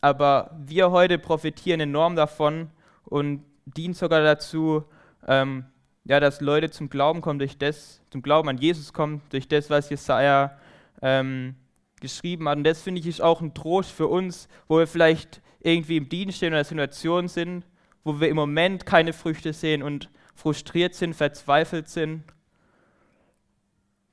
Aber 0.00 0.54
wir 0.64 0.90
heute 0.90 1.18
profitieren 1.18 1.80
enorm 1.80 2.14
davon 2.14 2.70
und 3.06 3.42
dienen 3.64 3.94
sogar 3.94 4.22
dazu, 4.22 4.84
ähm, 5.26 5.64
ja, 6.04 6.20
dass 6.20 6.42
Leute 6.42 6.70
zum 6.70 6.90
Glauben 6.90 7.22
kommen 7.22 7.38
durch 7.38 7.56
das, 7.56 8.02
zum 8.10 8.20
Glauben 8.20 8.50
an 8.50 8.58
Jesus 8.58 8.92
kommen, 8.92 9.22
durch 9.30 9.48
das, 9.48 9.70
was 9.70 9.88
Jesaja 9.88 10.58
ähm, 11.00 11.54
geschrieben 12.02 12.46
hat. 12.46 12.58
Und 12.58 12.64
das 12.64 12.82
finde 12.82 13.00
ich 13.00 13.06
ist 13.06 13.22
auch 13.22 13.40
ein 13.40 13.54
Trost 13.54 13.90
für 13.90 14.06
uns, 14.06 14.48
wo 14.68 14.78
wir 14.78 14.86
vielleicht 14.86 15.40
irgendwie 15.60 15.96
im 15.96 16.10
Dienst 16.10 16.36
stehen 16.36 16.52
oder 16.52 16.62
Situation 16.62 17.28
sind, 17.28 17.64
wo 18.04 18.20
wir 18.20 18.28
im 18.28 18.36
Moment 18.36 18.84
keine 18.84 19.14
Früchte 19.14 19.54
sehen 19.54 19.82
und 19.82 20.10
frustriert 20.34 20.94
sind, 20.94 21.14
verzweifelt 21.14 21.88
sind 21.88 22.24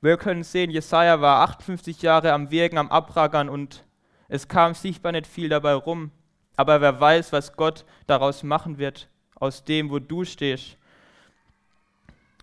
wir 0.02 0.16
können 0.16 0.42
sehen, 0.42 0.70
Jesaja 0.70 1.20
war 1.20 1.42
58 1.48 2.02
Jahre 2.02 2.32
am 2.32 2.50
Wirken, 2.50 2.76
am 2.76 2.90
Abrackern 2.90 3.48
und 3.48 3.84
es 4.28 4.48
kam 4.48 4.74
sichtbar 4.74 5.12
nicht 5.12 5.28
viel 5.28 5.48
dabei 5.48 5.74
rum. 5.74 6.10
Aber 6.56 6.80
wer 6.80 7.00
weiß, 7.00 7.32
was 7.32 7.54
Gott 7.54 7.84
daraus 8.08 8.42
machen 8.42 8.78
wird, 8.78 9.08
aus 9.36 9.64
dem, 9.64 9.90
wo 9.90 10.00
du 10.00 10.24
stehst. 10.24 10.76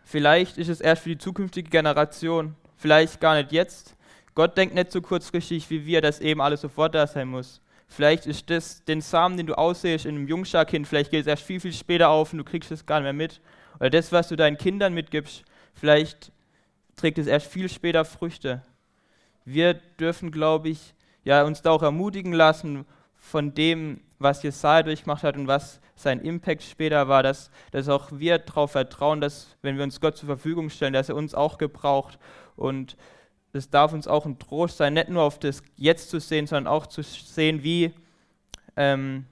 Vielleicht 0.05 0.57
ist 0.57 0.69
es 0.69 0.81
erst 0.81 1.03
für 1.03 1.09
die 1.09 1.17
zukünftige 1.17 1.69
Generation, 1.69 2.55
vielleicht 2.77 3.19
gar 3.19 3.35
nicht 3.35 3.51
jetzt. 3.51 3.95
Gott 4.35 4.57
denkt 4.57 4.73
nicht 4.73 4.91
so 4.91 5.01
kurzfristig 5.01 5.69
wie 5.69 5.85
wir, 5.85 6.01
dass 6.01 6.21
eben 6.21 6.41
alles 6.41 6.61
sofort 6.61 6.95
da 6.95 7.05
sein 7.07 7.27
muss. 7.27 7.61
Vielleicht 7.89 8.25
ist 8.25 8.49
das 8.49 8.85
den 8.85 9.01
Samen, 9.01 9.35
den 9.35 9.47
du 9.47 9.57
aussehst 9.57 10.05
in 10.05 10.15
einem 10.15 10.27
Jungscharkind, 10.27 10.87
vielleicht 10.87 11.11
geht 11.11 11.21
es 11.21 11.27
erst 11.27 11.43
viel, 11.43 11.59
viel 11.59 11.73
später 11.73 12.09
auf 12.09 12.31
und 12.31 12.37
du 12.37 12.45
kriegst 12.45 12.71
es 12.71 12.85
gar 12.85 12.99
nicht 12.99 13.05
mehr 13.05 13.13
mit. 13.13 13.41
Oder 13.79 13.89
das, 13.89 14.11
was 14.11 14.29
du 14.29 14.37
deinen 14.37 14.57
Kindern 14.57 14.93
mitgibst, 14.93 15.43
vielleicht 15.73 16.31
trägt 16.99 17.17
es 17.17 17.27
erst 17.27 17.47
viel 17.47 17.69
später 17.69 18.05
Früchte. 18.05 18.61
Wir 19.45 19.73
dürfen, 19.73 20.31
glaube 20.31 20.69
ich, 20.69 20.93
ja, 21.23 21.43
uns 21.43 21.61
da 21.61 21.71
auch 21.71 21.81
ermutigen 21.81 22.33
lassen 22.33 22.85
von 23.15 23.53
dem, 23.53 24.01
was 24.19 24.43
Jesaja 24.43 24.83
durchgemacht 24.83 25.23
hat 25.23 25.37
und 25.37 25.47
was 25.47 25.79
sein 25.95 26.21
Impact 26.21 26.63
später 26.63 27.07
war, 27.07 27.23
dass, 27.23 27.51
dass 27.71 27.89
auch 27.89 28.09
wir 28.11 28.37
darauf 28.39 28.71
vertrauen, 28.71 29.21
dass, 29.21 29.57
wenn 29.61 29.77
wir 29.77 29.83
uns 29.83 29.99
Gott 29.99 30.17
zur 30.17 30.27
Verfügung 30.27 30.69
stellen, 30.69 30.93
dass 30.93 31.09
er 31.09 31.15
uns 31.15 31.33
auch 31.33 31.57
gebraucht. 31.57 32.19
Und 32.55 32.95
es 33.53 33.69
darf 33.69 33.93
uns 33.93 34.07
auch 34.07 34.25
ein 34.25 34.39
Trost 34.39 34.77
sein, 34.77 34.93
nicht 34.93 35.09
nur 35.09 35.23
auf 35.23 35.39
das 35.39 35.61
Jetzt 35.75 36.09
zu 36.09 36.19
sehen, 36.19 36.47
sondern 36.47 36.67
auch 36.67 36.87
zu 36.87 37.01
sehen, 37.01 37.63
wie, 37.63 37.91
ähm, 38.75 39.25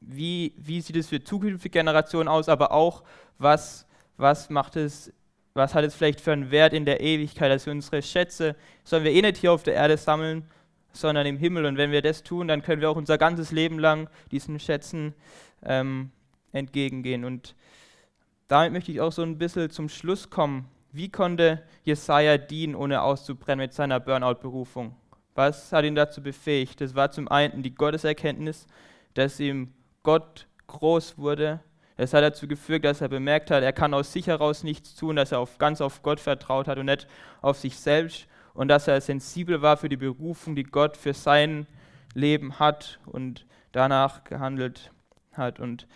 wie, 0.00 0.54
wie 0.56 0.80
sieht 0.80 0.96
es 0.96 1.08
für 1.08 1.22
zukünftige 1.22 1.78
Generationen 1.78 2.28
aus, 2.28 2.48
aber 2.48 2.72
auch, 2.72 3.02
was, 3.38 3.86
was 4.16 4.50
macht 4.50 4.76
es 4.76 5.12
was 5.54 5.74
hat 5.74 5.84
es 5.84 5.94
vielleicht 5.94 6.20
für 6.20 6.32
einen 6.32 6.50
Wert 6.50 6.72
in 6.72 6.84
der 6.84 7.00
Ewigkeit, 7.00 7.66
wir 7.66 7.72
unsere 7.72 8.02
Schätze, 8.02 8.56
sollen 8.84 9.04
wir 9.04 9.12
eh 9.12 9.22
nicht 9.22 9.38
hier 9.38 9.52
auf 9.52 9.62
der 9.62 9.74
Erde 9.74 9.96
sammeln, 9.96 10.46
sondern 10.92 11.26
im 11.26 11.36
Himmel. 11.36 11.66
Und 11.66 11.76
wenn 11.76 11.90
wir 11.90 12.02
das 12.02 12.22
tun, 12.22 12.48
dann 12.48 12.62
können 12.62 12.80
wir 12.80 12.90
auch 12.90 12.96
unser 12.96 13.18
ganzes 13.18 13.52
Leben 13.52 13.78
lang 13.78 14.08
diesen 14.30 14.58
Schätzen 14.58 15.14
ähm, 15.64 16.10
entgegengehen. 16.52 17.24
Und 17.24 17.54
damit 18.48 18.72
möchte 18.72 18.92
ich 18.92 19.00
auch 19.00 19.12
so 19.12 19.22
ein 19.22 19.38
bisschen 19.38 19.70
zum 19.70 19.88
Schluss 19.88 20.30
kommen. 20.30 20.68
Wie 20.92 21.08
konnte 21.08 21.62
Jesaja 21.84 22.36
dienen, 22.36 22.74
ohne 22.74 23.02
auszubrennen 23.02 23.64
mit 23.64 23.72
seiner 23.72 24.00
Burnout-Berufung? 24.00 24.94
Was 25.34 25.72
hat 25.72 25.84
ihn 25.84 25.94
dazu 25.94 26.22
befähigt? 26.22 26.80
Das 26.82 26.94
war 26.94 27.10
zum 27.10 27.28
einen 27.28 27.62
die 27.62 27.74
Gotteserkenntnis, 27.74 28.66
dass 29.14 29.40
ihm 29.40 29.72
Gott 30.02 30.46
groß 30.66 31.16
wurde, 31.16 31.60
es 32.02 32.14
hat 32.14 32.22
dazu 32.22 32.48
geführt, 32.48 32.84
dass 32.84 33.00
er 33.00 33.08
bemerkt 33.08 33.50
hat, 33.50 33.62
er 33.62 33.72
kann 33.72 33.94
aus 33.94 34.12
sich 34.12 34.26
heraus 34.26 34.64
nichts 34.64 34.94
tun, 34.94 35.16
dass 35.16 35.32
er 35.32 35.38
auf, 35.38 35.58
ganz 35.58 35.80
auf 35.80 36.02
Gott 36.02 36.20
vertraut 36.20 36.68
hat 36.68 36.78
und 36.78 36.86
nicht 36.86 37.06
auf 37.40 37.58
sich 37.58 37.76
selbst 37.76 38.26
und 38.54 38.68
dass 38.68 38.88
er 38.88 39.00
sensibel 39.00 39.62
war 39.62 39.76
für 39.76 39.88
die 39.88 39.96
Berufung, 39.96 40.54
die 40.54 40.64
Gott 40.64 40.96
für 40.96 41.14
sein 41.14 41.66
Leben 42.14 42.58
hat 42.58 42.98
und 43.06 43.46
danach 43.72 44.24
gehandelt 44.24 44.90
hat. 45.32 45.60
Und 45.60 45.86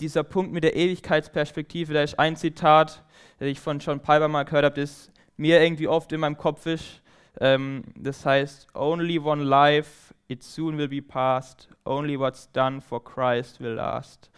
dieser 0.00 0.24
Punkt 0.24 0.52
mit 0.52 0.64
der 0.64 0.76
Ewigkeitsperspektive, 0.76 1.94
da 1.94 2.02
ist 2.02 2.18
ein 2.18 2.36
Zitat, 2.36 3.04
das 3.38 3.48
ich 3.48 3.60
von 3.60 3.78
John 3.78 4.00
Piper 4.00 4.28
mal 4.28 4.44
gehört 4.44 4.64
habe, 4.64 4.80
das 4.80 5.12
mir 5.36 5.62
irgendwie 5.62 5.88
oft 5.88 6.12
in 6.12 6.20
meinem 6.20 6.36
Kopf 6.36 6.66
ist. 6.66 7.02
Ähm, 7.40 7.84
das 7.94 8.24
heißt, 8.26 8.74
Only 8.74 9.18
one 9.18 9.44
life, 9.44 10.14
it 10.26 10.42
soon 10.42 10.78
will 10.78 10.88
be 10.88 11.02
past. 11.02 11.68
Only 11.84 12.18
what's 12.18 12.50
done 12.52 12.80
for 12.80 13.02
Christ 13.02 13.60
will 13.60 13.74
last 13.74 14.30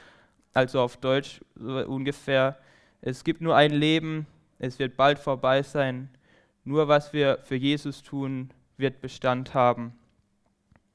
also 0.52 0.80
auf 0.80 0.96
Deutsch 0.96 1.40
so 1.54 1.86
ungefähr, 1.86 2.58
es 3.00 3.24
gibt 3.24 3.40
nur 3.40 3.56
ein 3.56 3.72
Leben, 3.72 4.26
es 4.58 4.78
wird 4.78 4.96
bald 4.96 5.18
vorbei 5.18 5.62
sein, 5.62 6.10
nur 6.64 6.88
was 6.88 7.12
wir 7.12 7.38
für 7.42 7.56
Jesus 7.56 8.02
tun, 8.02 8.50
wird 8.76 9.00
Bestand 9.00 9.54
haben. 9.54 9.94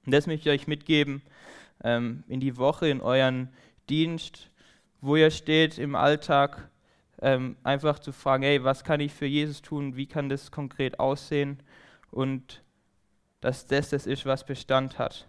Und 0.06 0.14
das 0.14 0.28
möchte 0.28 0.50
ich 0.50 0.62
euch 0.62 0.68
mitgeben 0.68 1.22
ähm, 1.84 2.24
in 2.28 2.40
die 2.40 2.58
Woche, 2.58 2.88
in 2.88 3.02
euren 3.02 3.50
Dienst, 3.90 4.50
wo 5.02 5.16
ihr 5.16 5.32
steht 5.32 5.78
im 5.78 5.96
Alltag, 5.96 6.70
ähm, 7.22 7.56
einfach 7.64 8.00
zu 8.00 8.12
fragen, 8.12 8.44
hey, 8.44 8.64
was 8.64 8.84
kann 8.84 9.00
ich 9.00 9.14
für 9.14 9.26
Jesus 9.26 9.62
tun, 9.62 9.96
wie 9.96 10.06
kann 10.06 10.30
das 10.30 10.52
konkret 10.52 11.00
aussehen 11.00 11.60
und 12.12 12.62
dass 13.42 13.68
das 13.68 13.90
das 13.90 14.06
ist, 14.06 14.26
was 14.26 14.46
Bestand 14.46 15.00
hat. 15.00 15.28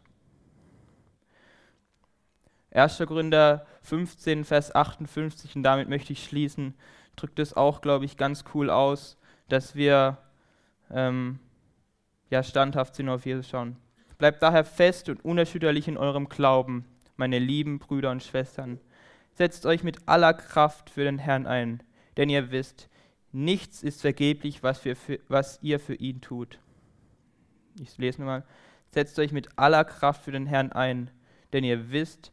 1. 2.77 2.99
Gründer 2.99 3.67
15, 3.83 4.45
Vers 4.45 4.75
58, 4.75 5.57
und 5.57 5.63
damit 5.63 5.89
möchte 5.89 6.13
ich 6.13 6.25
schließen. 6.25 6.75
drückt 7.17 7.39
es 7.39 7.57
auch, 7.57 7.81
glaube 7.81 8.05
ich, 8.05 8.19
ganz 8.19 8.45
cool 8.53 8.69
aus, 8.69 9.17
dass 9.49 9.75
wir 9.75 10.19
ähm, 10.91 11.39
ja, 12.31 12.43
standhaft 12.43 12.95
sind 12.95 13.09
auf 13.09 13.25
Jesus 13.25 13.49
schauen. 13.49 13.77
Bleibt 14.19 14.43
daher 14.43 14.65
fest 14.65 15.09
und 15.09 15.25
unerschütterlich 15.25 15.89
in 15.89 15.97
eurem 15.97 16.29
Glauben, 16.29 16.85
meine 17.17 17.39
lieben 17.39 17.79
Brüder 17.79 18.11
und 18.11 18.23
Schwestern. 18.23 18.81
Setzt 19.33 19.65
euch 19.67 19.83
mit 19.83 20.09
aller 20.09 20.35
Kraft 20.35 20.91
für 20.91 21.05
den 21.05 21.19
Herrn 21.19 21.47
ein, 21.47 21.83
denn 22.17 22.29
ihr 22.29 22.51
wisst, 22.51 22.89
nichts 23.33 23.83
ist 23.83 24.01
vergeblich, 24.01 24.63
was, 24.63 24.79
für, 24.79 24.97
was 25.29 25.59
ihr 25.63 25.81
für 25.81 25.95
ihn 25.95 26.21
tut. 26.21 26.59
Ich 27.81 27.97
lese 27.99 28.21
nochmal. 28.21 28.45
Setzt 28.91 29.19
euch 29.19 29.33
mit 29.33 29.59
aller 29.59 29.85
Kraft 29.85 30.23
für 30.23 30.33
den 30.33 30.47
Herrn 30.47 30.73
ein, 30.73 31.11
denn 31.53 31.65
ihr 31.65 31.91
wisst, 31.91 32.33